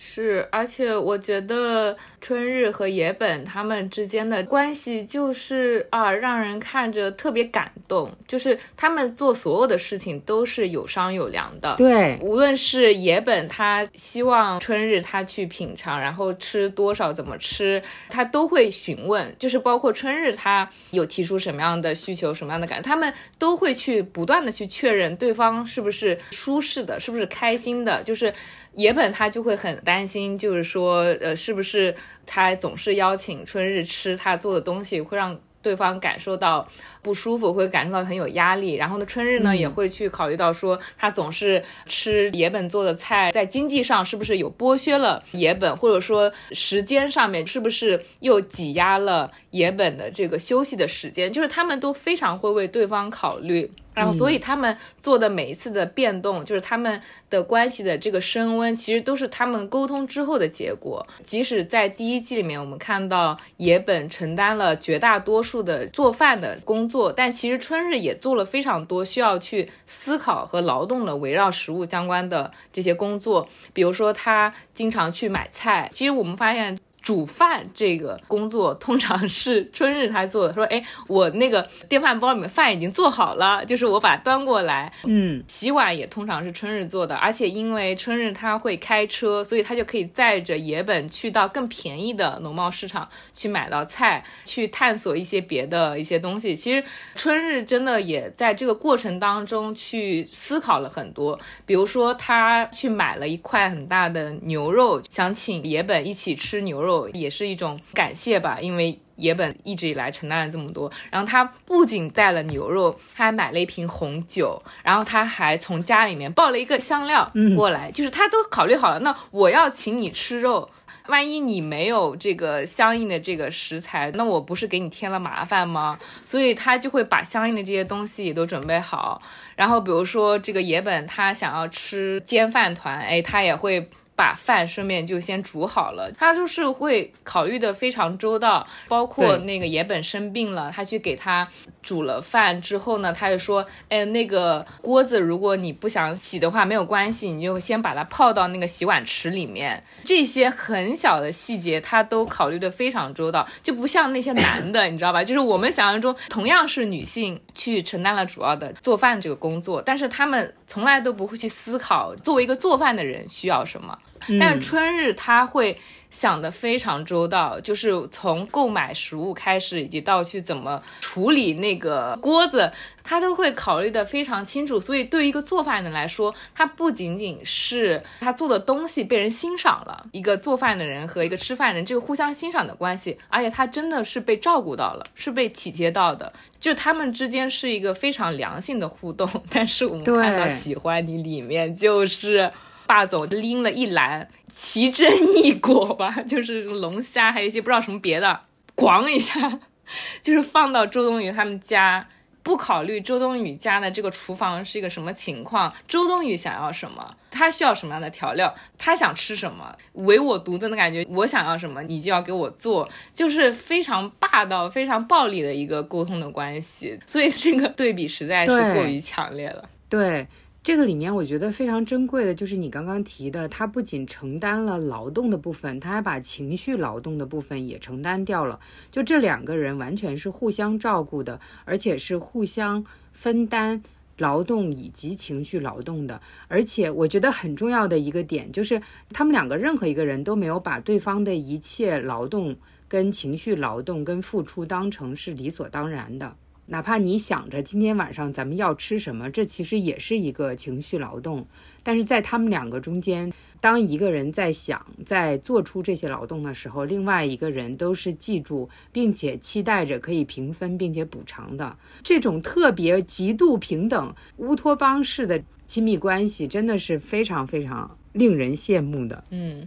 [0.00, 8.08] 是，而且我觉得春日和野本他们之间的关系就是啊，让人看着特别感动。
[8.28, 11.74] 就是他们做所有的事情都是有商有量的。
[11.76, 19.34] 对，无论是野本他希望春日他去品尝，然后吃多少怎么吃，他都会询问。
[19.36, 28.32] 就是包括春日他有提出什么样的需求，什么样的感，他们都会去不断的去确认对方是不是舒适的，是不是开心的，就是。
[28.78, 31.92] 野本他就会很担心，就是说，呃，是不是
[32.24, 36.68] 他总是邀请春日吃他做的东西，会让对方感受到。
[37.08, 38.74] 不舒服，会感受到很有压力。
[38.74, 51.32] 然后呢，春日呢也会去考虑到说，他总是吃野本做的菜，在经济上是不是有剥削了野本，或者说时间上面是不是又挤压了野本的这个休息的时间？
[51.32, 57.00] 就是他们都非常会为对方考虑，然后所以他们做的每一次的变动，就是他们
[57.30, 61.06] 的关系的这个升温，其实都是他们沟通之后的结果。
[61.24, 66.97] 即使在第一季里面，我们看到野本承担了绝大多数的做饭的工作。
[67.16, 75.90] 但其实春日也做了非常多需要去思考和劳动的围绕食物相关的这些工作，比如说他经常去买菜。
[75.94, 76.78] 其实我们发现。
[77.08, 80.52] 煮饭这个工作通常是春日他做的。
[80.52, 84.92] 说，哎，我那个电饭煲里面饭已经做好了，就是我把它端过来。
[85.04, 87.16] 嗯，洗碗也通常是春日做的。
[87.16, 96.54] 而且因为春日他会开车，所以他就可以载着野本去到更便宜的农贸市场去买到菜，去探索一些别的一些东西。
[96.54, 96.84] 其实
[97.14, 101.40] 春日真的也在这个过程当中去思考了很多。
[101.64, 106.97] 比如说，他去买了一块很大的牛肉，想请野本一起吃牛肉。
[107.10, 110.90] 也是一种感谢吧，因为野本一直以来承担了这么多。
[111.10, 119.00] 然后他不仅带了牛肉，他还买了一瓶红酒，然后他还从家里面抱了一个香料过来，就是他都考虑好了。
[119.00, 120.70] 那我要请你吃肉，
[121.08, 125.98] 万一你没有这个相应的这个食材，那我不是给你添了麻烦吗？
[126.24, 129.20] 所以他就会把相应的这些东西也都准备好。
[129.56, 133.90] 然后比如说这个野本他想要吃煎饭团，哎，他也会。
[134.18, 141.46] 把饭顺便就先煮好了，他就是会考虑的非常周到，包括那个野本生病了，他去给他
[141.84, 149.80] 煮了饭之后呢，他就说，哎，那个锅子如果你不想洗的话没有关系，你就先把它泡到那个洗碗池里面。
[150.04, 155.22] 这些很小的细节他都考虑的非常周到，就不像那些男的，你知道吧？
[155.22, 163.96] 就是我们想象中同样是女性去承担了主要的做饭这个工作，但是他们从来都不会去思考作为一个做饭的人需要什么。
[164.40, 165.78] 但是春日他会
[166.10, 172.72] 想的非常周到，就是从购买食物开始，以及到去怎么处理那个锅子，
[173.04, 174.80] 他都会考虑的非常清楚。
[174.80, 189.28] 所以对于一个做饭的人来说，他不仅仅是他做的东西被人欣赏了，一个做饭的人和一个吃饭人这个互相欣赏的关系，而且他真的是被照顾到了，是被体贴到的，就他们之间是一个非常良性的互动。
[189.50, 192.50] 但是我们看到喜欢你里面就是。
[192.88, 198.40] 霸总拎了一篮奇珍异果吧， 就是龙虾，还有一些不知道什么别的，
[198.74, 199.60] 咣一下，
[200.22, 202.08] 就是放到周冬雨他们家
[202.42, 216.98] 不考虑周冬雨家的这个厨房是一个什么情况，周冬雨想要什么，他需要什么样的调料，他想吃什么，唯我独尊的感觉，我想要什么，你就要给我做，就是非常霸道、非常暴力的一个沟通的关系。
[217.06, 219.68] 所以这个对比实在是过于强烈了。
[219.90, 220.26] 对。
[220.68, 228.60] 这个里面我觉得非常珍贵的就是你刚刚提的，他不仅承担了劳动的部分，他还把情绪劳动的部分也承担掉了。
[228.90, 233.82] 就这两个人完全是互相照顾的，而且是互相分担
[234.18, 236.20] 劳动以及情绪劳动的。
[236.48, 242.54] 而且我觉得很重要的一个点就是，他们两个任何一个人都没有把对方的一切劳动、
[242.86, 246.36] 跟情绪劳动、跟付出当成是理所当然的。
[246.70, 251.46] 哪怕你想着今天晚上咱们要吃什么，这其实也是一个情绪劳动。
[251.82, 261.76] 但是在他们两个中间，当一个人在想、在做出这些劳动的时候，另外一个人都是记住并且期待着可以平分并且补偿的。
[262.02, 269.24] 这种特别极度平等、乌托邦式的亲密关系，真的是非常非常令人羡慕的。
[269.30, 269.66] 嗯。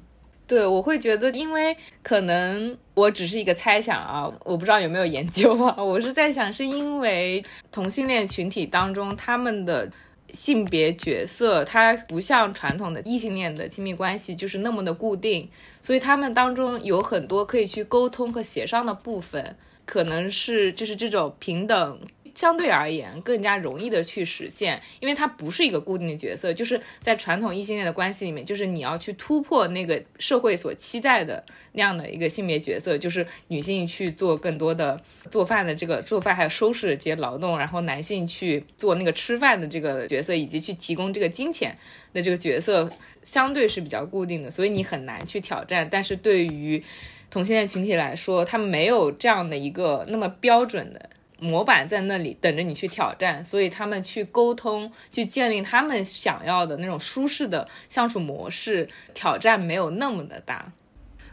[0.51, 1.73] 对，我会觉得，因为
[2.03, 5.81] 可能我只是一个猜想啊，我不知道有没有研究啊。
[5.81, 7.41] 我是在想，是因为
[7.71, 9.89] 同性恋群体当中，他们的
[10.33, 15.49] 性别角色，它不像传统的异性恋的亲密关系，就是那么的固定，
[15.81, 21.97] 所以他们当中有很多可以去沟通和协商的部分，可能是就是这种平等。
[22.33, 41.77] 相对而言更加容易的去实现，因为它不是一个固定的角色，就是在传统异性恋的关系里面，就是你要去突破那个社会所期待的那样的一个性别角色，就是女性去做更多的做饭的这个做饭还有收拾这些劳动，然后男性去做那个吃饭的这个角色，以及去提供这个金钱
[42.13, 42.89] 的这个角色，
[43.23, 45.87] 相对是比较固定的，所以你很难去挑战。
[45.91, 46.83] 但是对于
[47.29, 51.09] 同性恋群体来说，他没有这样的一个那么标准的。
[51.41, 60.71] 模板在那里等着你去挑战，所以他们去沟通，去建立他们想要的那种舒适的相处模式，挑战没有那么的大。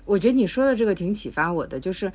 [0.07, 2.11] 我觉得你说的这个挺启发我的，就是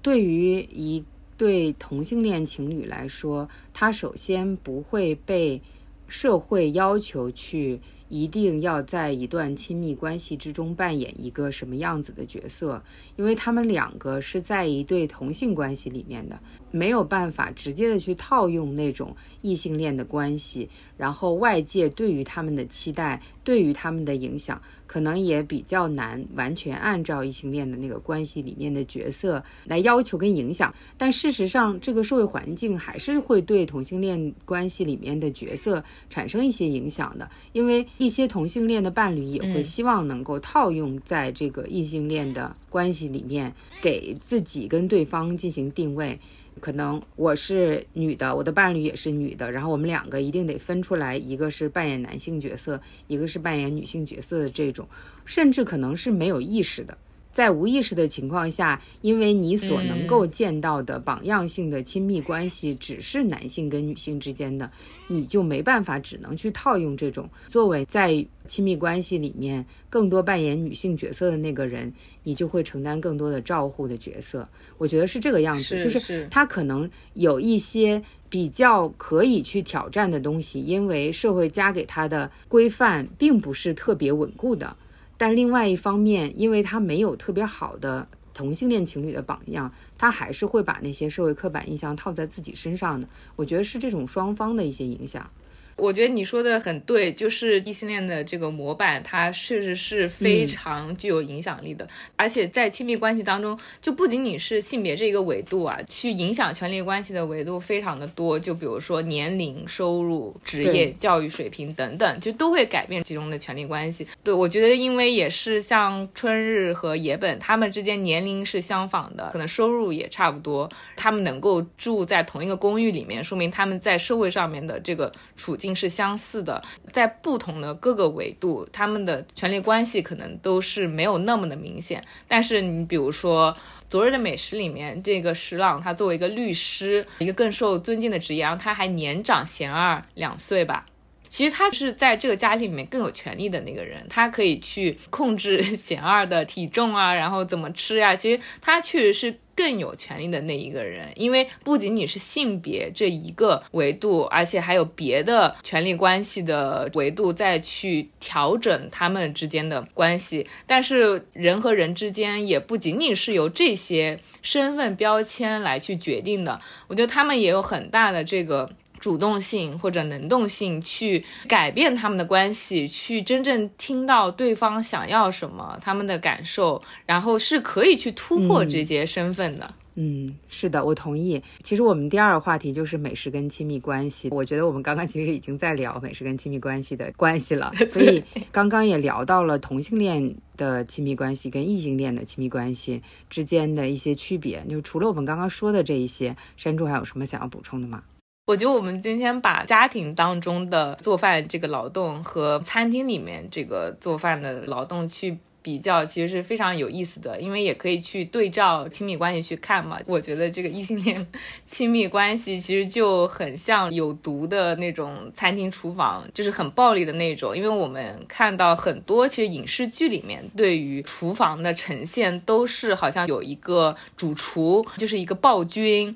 [0.00, 1.04] 对于一
[1.36, 5.60] 对同性恋情侣来说，他首先不会被
[6.08, 7.78] 社会要求去。
[8.14, 12.80] 一定要在一段亲密关系之中扮演一个什么样子的角色？
[13.16, 16.38] 因为他们两个是在一对同性关系里面的，
[16.70, 20.70] 没有办法直接的去套用那种异性恋的关系。
[20.96, 30.72] 然后外界对于他们的期待，对于他们的影响，可能也比较难完全按照异性恋的那个关系里面的角色来要求跟影响。
[30.96, 37.84] 但事实上，这个社会环境还是会对同性恋关系里面的角色产生一些影响的，因为。
[38.04, 43.50] 一些同性恋的伴侣也会希望能够套用在这个异性恋的关系里面，
[43.80, 46.18] 给自己跟对方进行定位。
[46.60, 54.86] 可能我是女的，我的伴侣也是女的，然后我们两个一定得分出来，一个是扮演男性角色，一个是扮演女性角色的这种，
[55.24, 56.96] 甚至可能是没有意识的。
[57.34, 64.70] 在无意识的情况下，因为你所能够见到的榜样性的亲密关系只是男性跟女性之间的，
[65.08, 74.48] 你就没办法，只能去套用这种作为在亲密关系里面更多扮演女性角色的那个人，你就会承担更多的照护的角色。
[74.78, 84.76] 我觉得是这个样子，就是他可能有一些比较可以去挑战的东西，因为社会加给他的规范并不是特别稳固的。
[85.16, 93.08] 但另外一方面，因为他没有特别好的同性恋情侣的榜样，他还是会把那些社会刻板印象套在自己身上的。
[93.36, 95.30] 我觉得是这种双方的一些影响。
[95.76, 101.86] 我觉得你说的很对，就是异性恋的这个模板，它确实是非常具有影响力的。
[102.16, 108.38] 而且在亲密关系当中，就不仅仅是性别这一个维度啊，去影响权力关系的维度非常的多。
[108.38, 114.06] 就比如说年龄、收入、职业、教育水平等等，就都会改变其中的权力关系。
[114.22, 125.74] 对我觉得，因为也是像春日和野本他们之间年龄是相仿的，可能收入也差不多，他们能够住在同一个公寓里面，说明他们在社会上面的这个处境。
[125.74, 126.62] 是相似的，
[126.92, 132.04] 在不同的各个维度，他们的权力关系可能都是没有那么的明显。
[132.28, 133.52] 但是你比如说
[133.88, 140.86] 《昨日的美食》里面，这个石朗他作为一个律师，一个更受尊敬的职业，然后他还年长贤二两岁吧。
[141.34, 148.14] 其实他是在这个家庭里面更有权利的那个人，他可以去控制 贤二的体重啊，然后怎么吃呀。
[148.14, 160.46] 其实他确实是更有权利的那一个人，因为不仅仅是性别这一个维度，而且还有别的权利关系的维度再去调整他们之间的关系。
[160.68, 168.70] 但是人和人之间也不仅仅是由这些身份标签来去决定的，我觉得他们也有很大的这个。
[169.04, 179.74] 主动性或者能动性去改变他们的关系，去真正听到对方想要什么，他们的感受，然后是可以去突破这些身份的。
[179.96, 181.40] 嗯，是的，我同意。
[181.62, 184.30] 其实我们第二个话题就是美食跟亲密关系。
[184.30, 194.64] 我觉得我们刚刚其实已经在聊美食跟亲密关系的关系了， 所以刚刚也聊到了同性恋的亲密关系跟异性恋的亲密关系之间的一些区别。
[194.66, 198.02] 就除了我们刚刚说的这一些，山猪还有什么想要补充的吗？
[198.46, 209.98] 我觉得我们今天把家庭当中的做饭这个劳动和餐厅里面这个做饭的劳动去比较，其实是非常有意思的，因为也可以去对照亲密关系去看嘛。
[210.04, 211.26] 我觉得这个异性恋
[211.64, 217.56] 亲密关系其实就很像有毒的那种餐厅厨房，就是很暴力的那种。
[217.56, 226.14] 因为我们看到很多其实影视剧里面对于厨房的呈现，都是好像有一个主厨，就是一个暴君。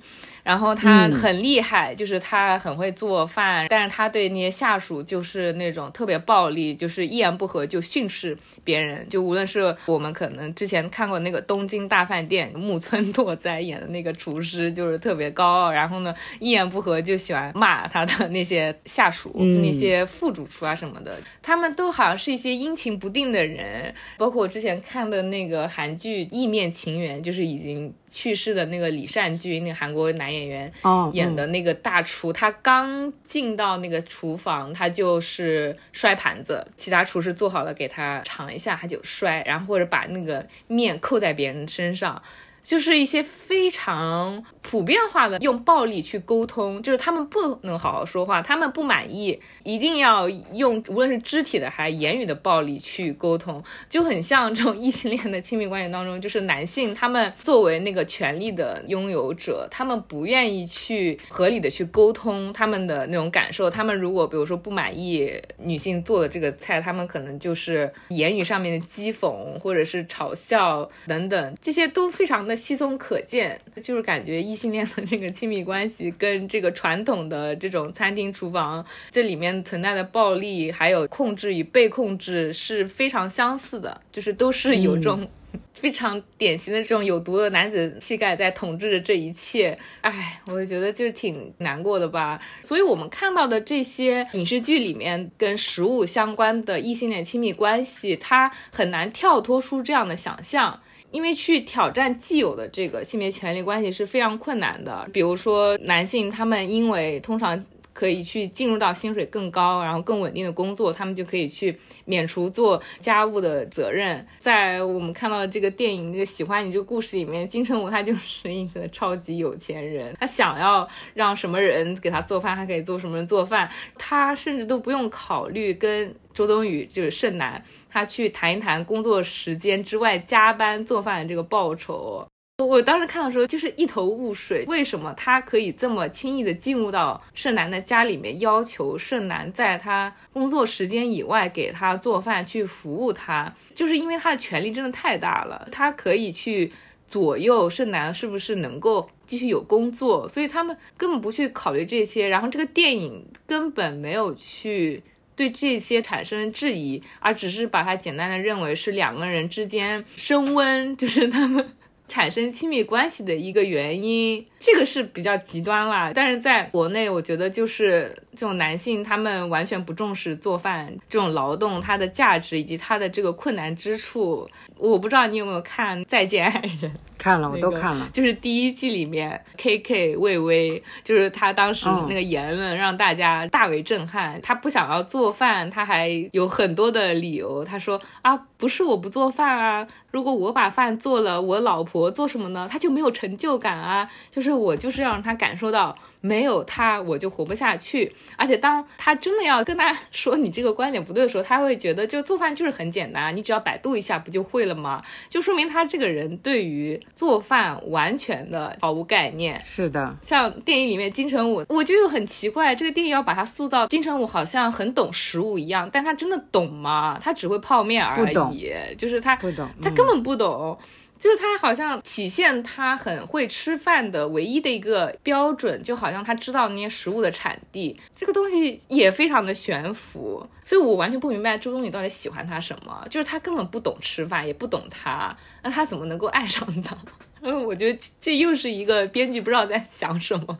[0.48, 8.34] 然后他很厉害，就是他很会做饭，但是他对那些下属就是那种特别暴力，就是一言不合就训斥
[8.64, 9.06] 别人。
[9.10, 19.30] 就无论是我们可能之前看过那个《东京大饭店》，木村拓哉演的那个厨师，就是特别高傲，然后呢一言不合就喜欢骂他的那些下属、
[19.62, 23.94] 那些副主厨啊什么的，他们都好像是一些阴晴不定的人。
[24.16, 27.92] 包括我之前看的那个韩剧《意面情缘》，就是已经。
[28.10, 30.70] 去世的那个李善均，那个韩国男演员
[31.12, 42.22] 演的那个大厨，他刚进到那个厨房，他就是摔盘子，其他厨师做好了给他尝一下，他就摔，然后或者把那个面扣在别人身上。
[42.68, 72.57] 就是一些非常普遍化的用暴力去沟通，就是他们不能好好说话，他们不满意，一定要用无论是肢体的还是言语的暴力去沟通，就很像这种异性恋的亲密关系当中，就是男性他们作为那个权力的拥有者，他们不愿意去合理的去沟通他们的那种感受，他们如果比如说不满意女性做的这个菜，他们可能就是言语上面的讥讽或者是嘲笑等等，这些都非常的。
[72.58, 85.26] 稀松可见，就是感觉异性恋的这个亲密关系跟这个传统的这种餐厅厨房这里面存在的暴力，还有控制与被控制是非常相似的，就是都是有这种
[85.72, 89.78] 非常典型的这种有毒的男子气概在统治着这一切。
[90.00, 92.40] 哎，我觉得就是挺难过的吧。
[92.62, 100.80] 所以我们看到的这些影视剧里面跟食物相关的异性恋亲密关系，它很难跳脱出这样的想象。
[101.10, 105.08] 因为去挑战既有的这个性别权利关系是非常困难的。
[105.12, 107.64] 比如说，男性他们因为通常
[107.98, 114.24] 可以去进入到薪水更高、然后更稳定的工作，他们就可以去免除做家务的责任。
[114.38, 123.68] 在我们看到的这个电影《这个喜欢你》这个故事里面，金城武他就是一个超级有钱人，他想要让什么人给他做饭，他可以做什么人做饭，
[123.98, 126.14] 他甚至都不用考虑跟。
[126.34, 132.24] 周冬雨就是盛男，他去谈一谈工作时间之外加班做饭的这个报酬。
[132.64, 143.54] 我当时看的时候就是一头雾水，为什么他可以这么轻易的进入到盛男的家里面，要求盛男在他工作时间以外给他做饭去服务他？
[143.76, 146.72] 就是因为他的权力真的太大了，他可以去
[147.06, 152.28] 左右盛男是不是能够继续有工作，所以他们根本不去考虑这些。
[152.28, 155.04] 然后这个电影根本没有去。
[155.36, 161.64] 对这些产生质疑，而只是把它简单的认为是两个人之间升温，就是他们
[162.08, 164.44] 产生亲密关系的一个原因。
[164.58, 174.48] 这个是比较极端啦，但是在国内，我觉得就是这种男性他们完全不重视做饭这种劳动它的价值以及它的这个困难之处。
[174.76, 176.88] 我不知道你有没有看《再见爱人》。
[177.18, 178.08] 看了，我都看了。
[178.12, 184.40] 就是第一季里面，K K 魏巍，就是他当时那个言论让大家大为震撼。
[184.40, 187.64] 他不想要做饭，他还有很多的理由。
[187.64, 192.68] 他说啊，不是我不做饭啊，如果我把饭做了，我老婆做什么呢？
[192.70, 194.08] 他就没有成就感啊。
[194.30, 198.12] 就是我就是要让他感受到没有他我就活不下去。
[198.36, 205.02] 而且当他真的要跟他说你这个观点不对的时候，他会觉得就做饭就是很简单，你只要百度一下不就会了吗？
[205.28, 209.60] 就说明他这个人对于做饭完全的毫无概念。
[209.64, 217.18] 是的，像电影里面金城武，我就又很奇怪，这个电影要把他塑造金城武好像很懂食物一样，但他真的懂吗？
[217.22, 220.78] 他只会泡面而已，就是他不懂，他根本不懂。
[221.18, 236.96] 就是他好像体现他很会吃饭的唯一的一个标准，就好像他知道那些食物的产地，这个东西也非常的悬浮，所以我完全不明白周冬雨到底喜欢他什么，就是他根本不懂吃饭，也不懂他，那他怎么能够爱上他？
[237.40, 240.58] 嗯， 我觉得这又是一个编剧不知道在想什么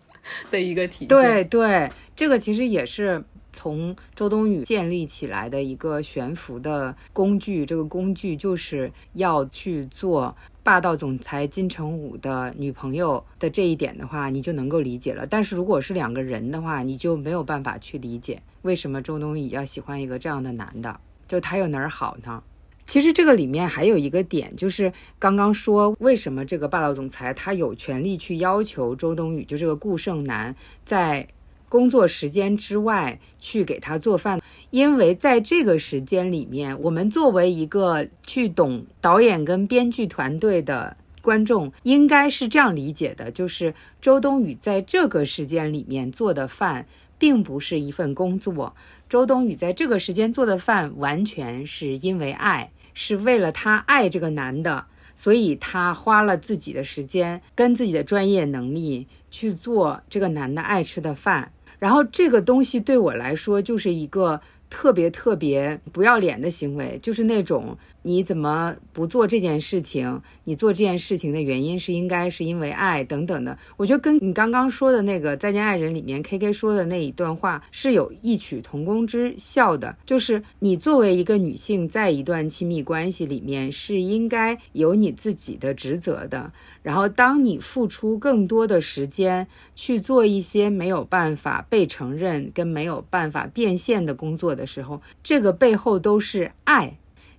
[0.50, 1.08] 的一个体现。
[1.08, 3.24] 对对，这个其实也是。
[3.52, 15.26] 从周冬雨建立起来的一个悬浮的工具，这个工具就是要去做霸道总裁金城武的女朋友的这一点的话，你就能够理解了。
[15.26, 22.42] 但是如果是两个人的话，你就没有办法去理解为什么周冬雨要喜欢一个这样的男的，就他有哪儿好呢？
[22.86, 31.26] 其实这个里面还有一个点，就是刚刚说为什么这个霸道总裁他有权利去要求周冬雨，就这个顾胜男在。
[31.68, 34.40] 工作时间之外去给他做饭，
[34.70, 46.86] 因为在这个时间里面，我们作为一个去懂导演跟编剧团队的观众，应该是这样理解的：就是周冬雨在这个时间里面做的饭，
[47.18, 48.74] 并不是一份工作。
[49.08, 61.52] 周冬雨在这个时间做的饭，完全是因为爱，是为了她爱这个男的，所以她花了自己的时间跟自己的专业能力去做这个男的爱吃的饭。
[61.78, 67.76] 然后这个东西对我来说就是一个特别特别不要脸的行为，就是那种。
[68.08, 70.18] 你怎么不做这件事情？
[70.44, 73.58] 你做这件事情的原因是应该是因为爱等等的。
[73.76, 79.94] 我觉得跟你刚刚说的那个《再见爱人》里面 K K 说的那一段话是有异曲同工之效的。
[80.06, 86.50] 就是你作为一个女性，在一段亲密关系里面是应该有你自己的职责的。
[86.82, 96.96] 然后当你付出更多的时间去做一些没有办法被承认跟没有办法变现的工作的时候，这个背后都是爱。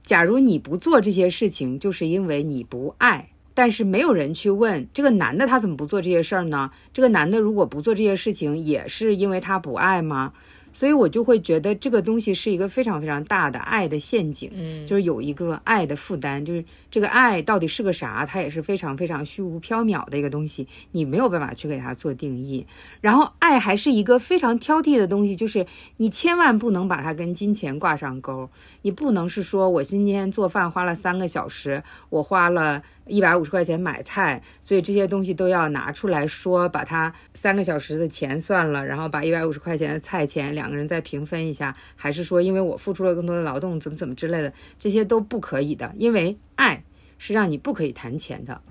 [0.09, 3.29] 假如你不做这些事情，就是因为你不爱。
[3.53, 6.71] 但是没有人去问这个男的他怎么不做这些事儿呢？
[6.91, 10.33] 这个男的如果不做这些事情，也是因为他不爱吗？
[10.71, 22.65] 所以我就会觉得这个东西是一个非常非常大的爱的陷阱，嗯，就是有一个爱的负担，就是这个爱到底是个啥，它也是非常非常虚无缥缈的一个东西，你没有办法去给它做定义。
[23.01, 25.65] 然后爱还是一个非常挑剔的东西，就是
[25.97, 28.49] 你千万不能把它跟金钱挂上钩，
[28.81, 32.81] 你不能是说我今天做饭花了三个小时，我花了。
[33.09, 46.83] 一百五十块钱买菜，所以这些东西都要拿出来说，把它三个小时的钱算了，然后把一百五十块钱的菜钱两个人再平分一下，还是说因为我付出了更多的劳动，怎么怎么之类的，这些都不可以的，因为爱
[47.17, 48.61] 是让你不可以谈钱的。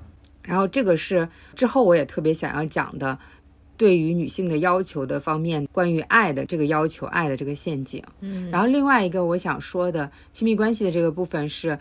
[0.43, 3.19] 然后这个是之后我也特别想要讲的，
[3.77, 8.03] 对于女性的要求的方面，关于爱的这个要求，爱的这个陷阱。
[8.21, 11.79] 嗯，然后另外一个我想说的亲密关系的这个部分是。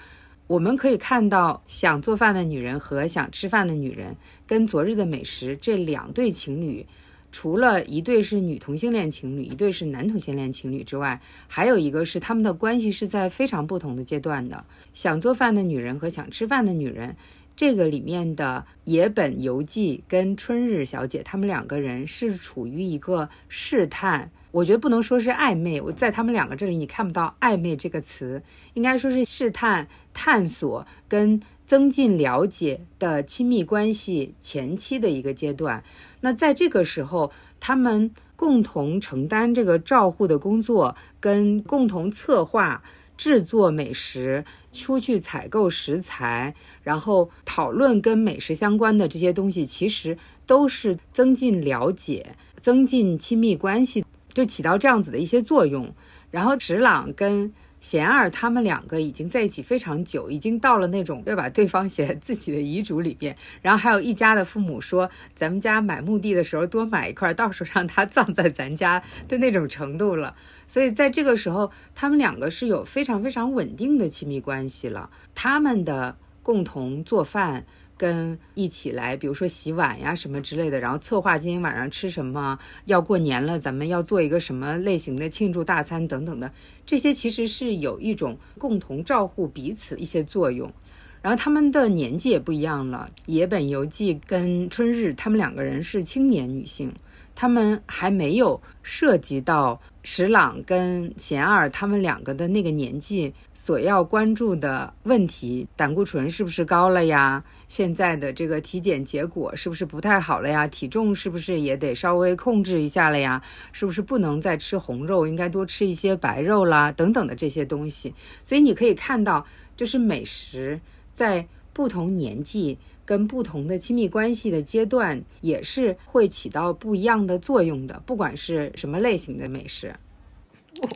[0.48, 4.16] 我们可以看到，想做饭的女人和想吃饭的女人，
[4.48, 6.86] 跟昨日的美食这两对情侣，
[7.34, 11.20] 除了一对是女同性恋情侣，一对是男同性恋情侣之外，
[11.50, 14.64] 还有一个是他们的关系是在非常不同的阶段的。
[14.94, 17.18] 想做饭的女人和想吃饭的女人，
[17.58, 24.32] 这个里面的野本游纪跟春日小姐，他们两个人是处于一个试探。
[24.52, 28.42] 我觉得不能说是暧昧，我在他们两个这里你看不到暧昧这个词，
[28.74, 35.84] 应该说是试探、探索跟增进了解的亲密关系前期的一个阶段。
[36.22, 42.82] 那在这个时候，他们共同承担这个照护的工作，跟共同策划
[43.18, 54.06] 制作美食，出去采购食材，然后讨论跟美食相关的这些东西，其实都是增进了解、增进亲密关系。
[54.38, 55.92] 就起到这样子的一些作用，
[56.30, 70.36] 然后直朗跟贤二他们两个已经在一起非常久，已经到了那种要把对方写在自己的遗嘱里边，然后还有一家的父母说，咱们家买墓地的时候多买一块，到时候让他 葬在咱家的那种程度了。
[70.68, 77.66] 所以在这个时候，他们两个是有非常非常稳定的亲密关系了，他们的共同做饭。
[77.98, 86.52] 跟一起来，比如说洗碗呀什么之类的，然后策划今天晚上吃什么，要过年了，咱们要做一个什么类型的庆祝大餐等等的，
[86.86, 90.72] 这些其实是有一种共同照护彼此一些作用。
[91.20, 96.94] 然后他们的年纪也不一样了，野本由纪跟春日他们两个人是青年女性，
[97.40, 107.44] 他们还没有涉及到石朗跟贤二他们两个的那个年纪所要关注的问题，胆固醇是不是高了呀？
[107.68, 110.68] 现在的这个体检结果是不是不太好了呀？
[110.68, 113.40] 体重是不是也得稍微控制一下了呀？
[113.72, 116.92] 是不是不能再吃红肉，应该多吃一些白肉啦？
[116.92, 118.12] 等等的这些东西。
[118.44, 120.82] 所以你可以看到，就是美食
[121.14, 122.76] 在不同年纪
[123.08, 128.00] 跟不同的亲密关系的阶段，也是会起到不一样的作用的。
[128.06, 129.96] 不管是什么类型的美食，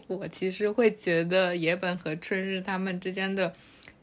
[0.08, 3.54] 我 我其实会觉得野本和春日他们之间的。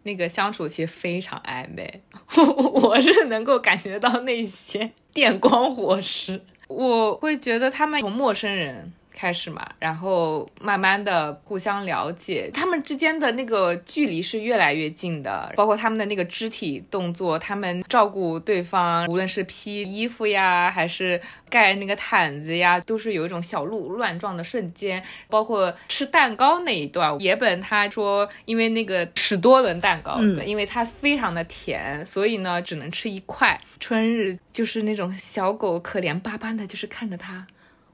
[0.04, 2.00] 那个相处其实非常暧昧，
[2.72, 8.90] 我是能够感觉到那些电光火石，我会觉得他们从陌生人。
[9.18, 25.02] 开始嘛，然后慢慢的互相了解，他们之间的那个距离是越来越近的，包括他们的那个肢体动作，他们照顾对方，无论是披衣服呀，还是盖那个毯子呀，都是有一种小鹿乱撞的瞬间。
[25.28, 33.60] 包括吃蛋糕那一段，野本他说，因为那个史多伦蛋糕，嗯，因为它非常的甜，所以呢只能吃一块。
[33.80, 37.46] 春日就是那种小狗可怜巴巴的，就是看着他。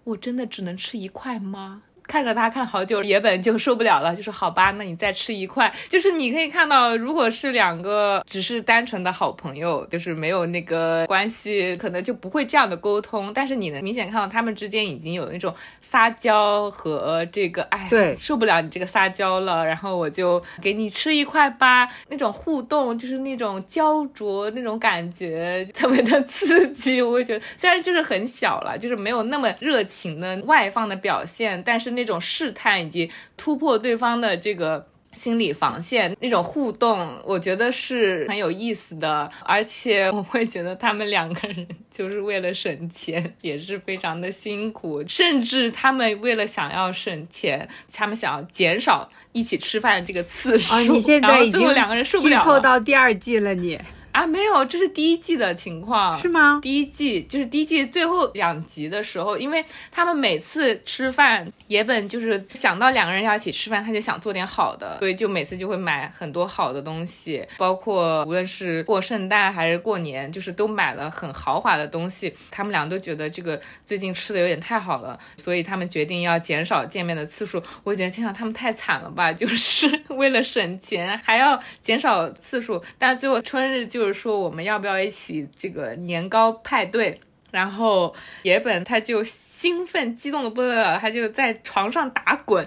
[0.05, 1.83] 我真的只能吃一块吗？
[2.07, 13.33] 看着他看好久，野本就受不了了，就说：“好吧，那你再吃一块。”就是你可以看到，如果是两个只是单纯的好朋友，就是没有那个关系，可能就不会这样的沟通。
[13.33, 21.89] 但是你能明显看到他们之间已经有那种撒娇和这个，哎，对，受不了你这个撒娇了，然后我就给你吃一块吧。
[22.09, 27.01] 那种互动就是那种焦灼那种感觉，特别的刺激。
[27.01, 31.94] 我会觉得，虽然就是很小了，就是没有那么热情的外放的表现，但是。
[31.95, 39.31] 那种试探以及突破对方的这个心理防线，那种互动，我觉得是很有意思的。
[39.45, 45.07] 而且我会觉得他们两个人就是为了省钱，也是非常的辛苦。
[45.07, 50.75] 甚至他们为了想要省钱，他们想要减少一起吃饭的这个次数。
[50.75, 53.79] 啊，你现在已经两个人受不了，剧透到第二季了，你。
[54.15, 56.61] 啊，没有，这是第一季的情况，是吗？
[56.63, 72.33] 第一季就是第一季最后两集的时候，因为他们每次吃饭，野本就是想到两个人要一起吃饭，他就想做点好的，所以就每次就会买很多好的东西，包括无论是过圣诞还是过年，就是都买了很豪华的东西。
[72.53, 77.61] 他们俩都觉得这个最近吃的有点太好了，所以他们决定要减少见面的次数。
[77.83, 84.04] 我觉得天呐，他们太惨了吧，就是 为了省钱还要减少次数，但是最后春日就。
[84.05, 87.19] 就是说，我们要不要一起这个年糕派对？
[87.51, 92.67] 然后野本他就兴奋激动的不得了，他就在床上打滚，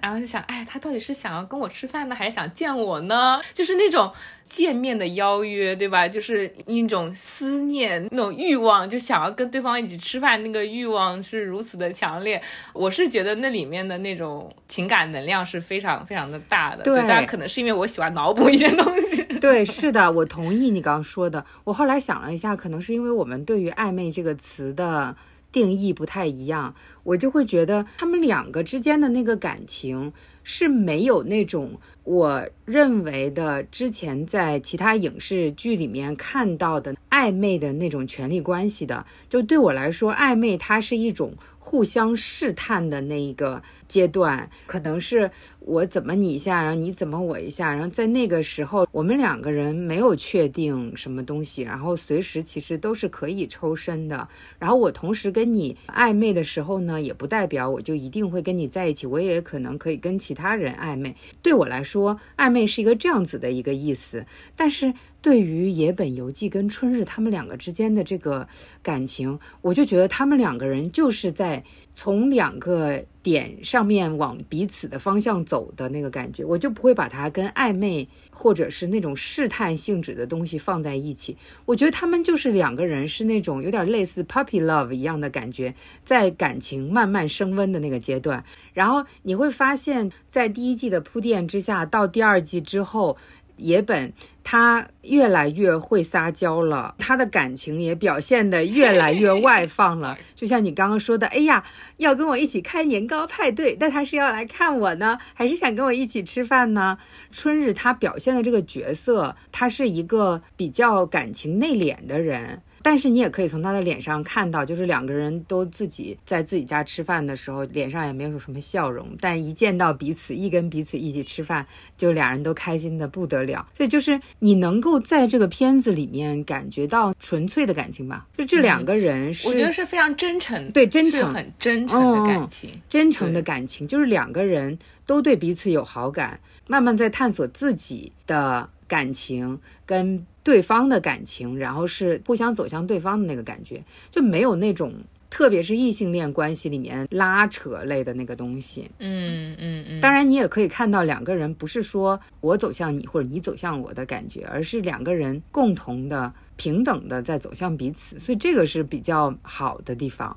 [0.00, 3.40] 然后就想，哎，他到底是想要跟我吃饭呢，还是想见我呢？
[3.52, 4.12] 就是那种。
[4.48, 6.08] 见面的邀约，对吧？
[6.08, 12.40] 就是一种思念，那种欲望，就想要跟对方一起吃饭，那个欲望是如此的强烈。
[12.72, 16.82] 我是觉得那里面的那种情感能量是非常非常的大的。
[16.82, 19.22] 对，当然可能是因为我喜欢脑补一些东西。
[19.38, 21.44] 对，是的，我同意你刚刚说的。
[21.62, 25.14] 我后来想了一下，可能是因为我们对于暧昧这个词的
[25.58, 30.12] 定义不太一样，我就会觉得他们两个之间的那个感情。
[30.44, 39.04] 是没有那种我认为的之前在其他影视剧里面看到的暧昧的那种权力关系的。
[39.28, 41.34] 就对我来说，暧昧它是一种。
[41.60, 45.30] 互相试探的那一个阶段，可能是
[45.60, 54.28] 我怎么你一下，然后你怎么我一下，然后在那个时候，我们两个人没有确定什么东西，然后随时其实都是可以抽身的。
[54.58, 61.16] 然后我同时跟你暧昧的时候呢，也不代表我就一定会跟你在一起，我也可能可以跟其他人暧昧。
[61.42, 64.92] 对我来说，暧昧是一个这样子的一个意思，但是。
[65.20, 68.46] 对于野本游记跟春日他们两个之间的这个
[68.84, 71.64] 感情，我就觉得他们两个人就是在
[72.00, 81.36] 从两个点上面往彼此的方向走的那个感觉，我就不会把它跟暧昧或者是那种试探性质的东西放在一起。
[81.64, 85.74] 我觉得他们就是两个人是那种有点类似 puppy love 一样的感觉，
[86.04, 88.44] 在感情慢慢升温的那个阶段。
[88.72, 93.16] 然后你会发现在第一季的铺垫之下，到第二季之后。
[93.58, 100.16] 野本他越来越会撒娇了，他的感情也表现的越来越外放了。
[100.34, 101.62] 就像你刚刚说的，哎呀，
[101.98, 106.96] 要跟我一起开年糕派对，但他是要来看我呢，还是想跟我一起吃饭呢？
[107.30, 112.62] 春日他表现的这个角色，他是一个比较感情内敛的人。
[112.82, 121.66] 但是你也可以从他的脸上看到，就是两个人都自己在自己家吃饭的时候，脸上也没有什么笑容，但一见到彼此，一跟彼此一起吃饭，
[121.96, 123.68] 就俩人都开心的不得了。
[123.74, 140.24] 所以就是你能够在这个片子里面感觉到纯粹的感情吧，就这两个人是，我觉得是非常真诚，对真诚，很真诚的感情，真诚的感情，就是两个人都对彼此有好感，慢慢在探索自己的感情跟。
[140.48, 144.90] 对方的感情，然后是互相走向对方的那个感觉，就没有那种，
[145.28, 148.90] 特别是异性恋关系里面拉扯类的那个东西。
[148.98, 150.00] 嗯嗯嗯。
[150.00, 160.34] 当然，你也可以看到两个人不是说我走向你或者你走向我的感觉，而是两个人共同的、平等的在走向彼此，所以这个是比较好的地方。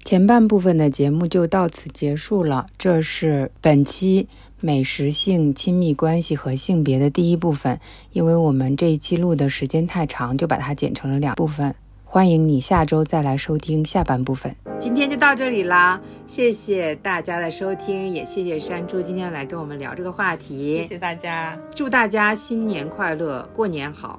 [0.00, 4.28] 前半部分的节目就到此结束了，这是本期。
[4.64, 7.78] 美食、性、亲密关系和性别的第一部分，
[8.12, 11.74] 因为我们这一期录的时间太长，就把它剪成了两部分。
[12.02, 14.56] 欢迎你下周再来收听下半部分。
[14.80, 20.78] 今天就到这里啦，谢谢大家的收听，也谢谢山猪今天来跟我们聊这个话题。
[20.78, 24.18] 谢谢大家，祝大家新年快乐，过年好，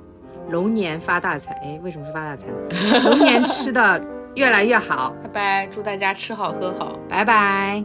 [0.51, 1.53] 龙年发大财。
[1.63, 2.45] 哎，为什么是发大财？
[2.99, 3.99] 龙年吃的
[4.35, 5.11] 越来越好。
[5.23, 7.83] 拜拜，祝大家吃好喝好，拜拜。